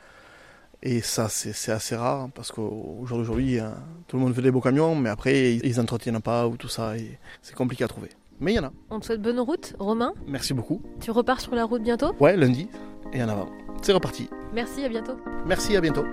Et 0.81 1.01
ça, 1.01 1.29
c'est 1.29 1.73
assez 1.73 1.97
rare 1.97 2.21
hein, 2.21 2.31
parce 2.33 2.53
qu'au 2.53 3.03
jour 3.05 3.19
d'aujourd'hui, 3.19 3.59
hein, 3.59 3.75
tout 4.07 4.17
le 4.17 4.23
monde 4.23 4.33
fait 4.33 4.43
des 4.43 4.53
beaux 4.53 4.61
camions, 4.61 4.95
mais 4.95 5.11
après, 5.11 5.55
ils 5.55 5.67
ils 5.67 5.81
entretiennent 5.81 6.21
pas 6.21 6.47
ou 6.47 6.57
tout 6.57 6.69
ça. 6.69 6.93
C'est 7.43 7.57
compliqué 7.57 7.83
à 7.83 7.89
trouver. 7.89 8.11
Mais 8.39 8.53
il 8.53 8.57
y 8.57 8.59
en 8.61 8.65
a. 8.67 8.73
On 8.89 9.01
te 9.01 9.07
souhaite 9.07 9.21
bonne 9.21 9.41
route, 9.41 9.75
Romain. 9.81 10.15
Merci 10.29 10.55
beaucoup. 10.55 10.81
Tu 11.01 11.11
repars 11.11 11.41
sur 11.41 11.57
la 11.57 11.65
route 11.65 11.83
bientôt? 11.83 12.15
Ouais, 12.21 12.37
lundi 12.37 12.69
et 13.13 13.21
en 13.21 13.29
avant. 13.29 13.49
C'est 13.83 13.93
reparti. 13.93 14.31
Merci, 14.55 14.85
à 14.85 14.89
bientôt. 14.89 15.17
Merci, 15.47 15.77
à 15.77 15.81
bientôt. 15.81 16.05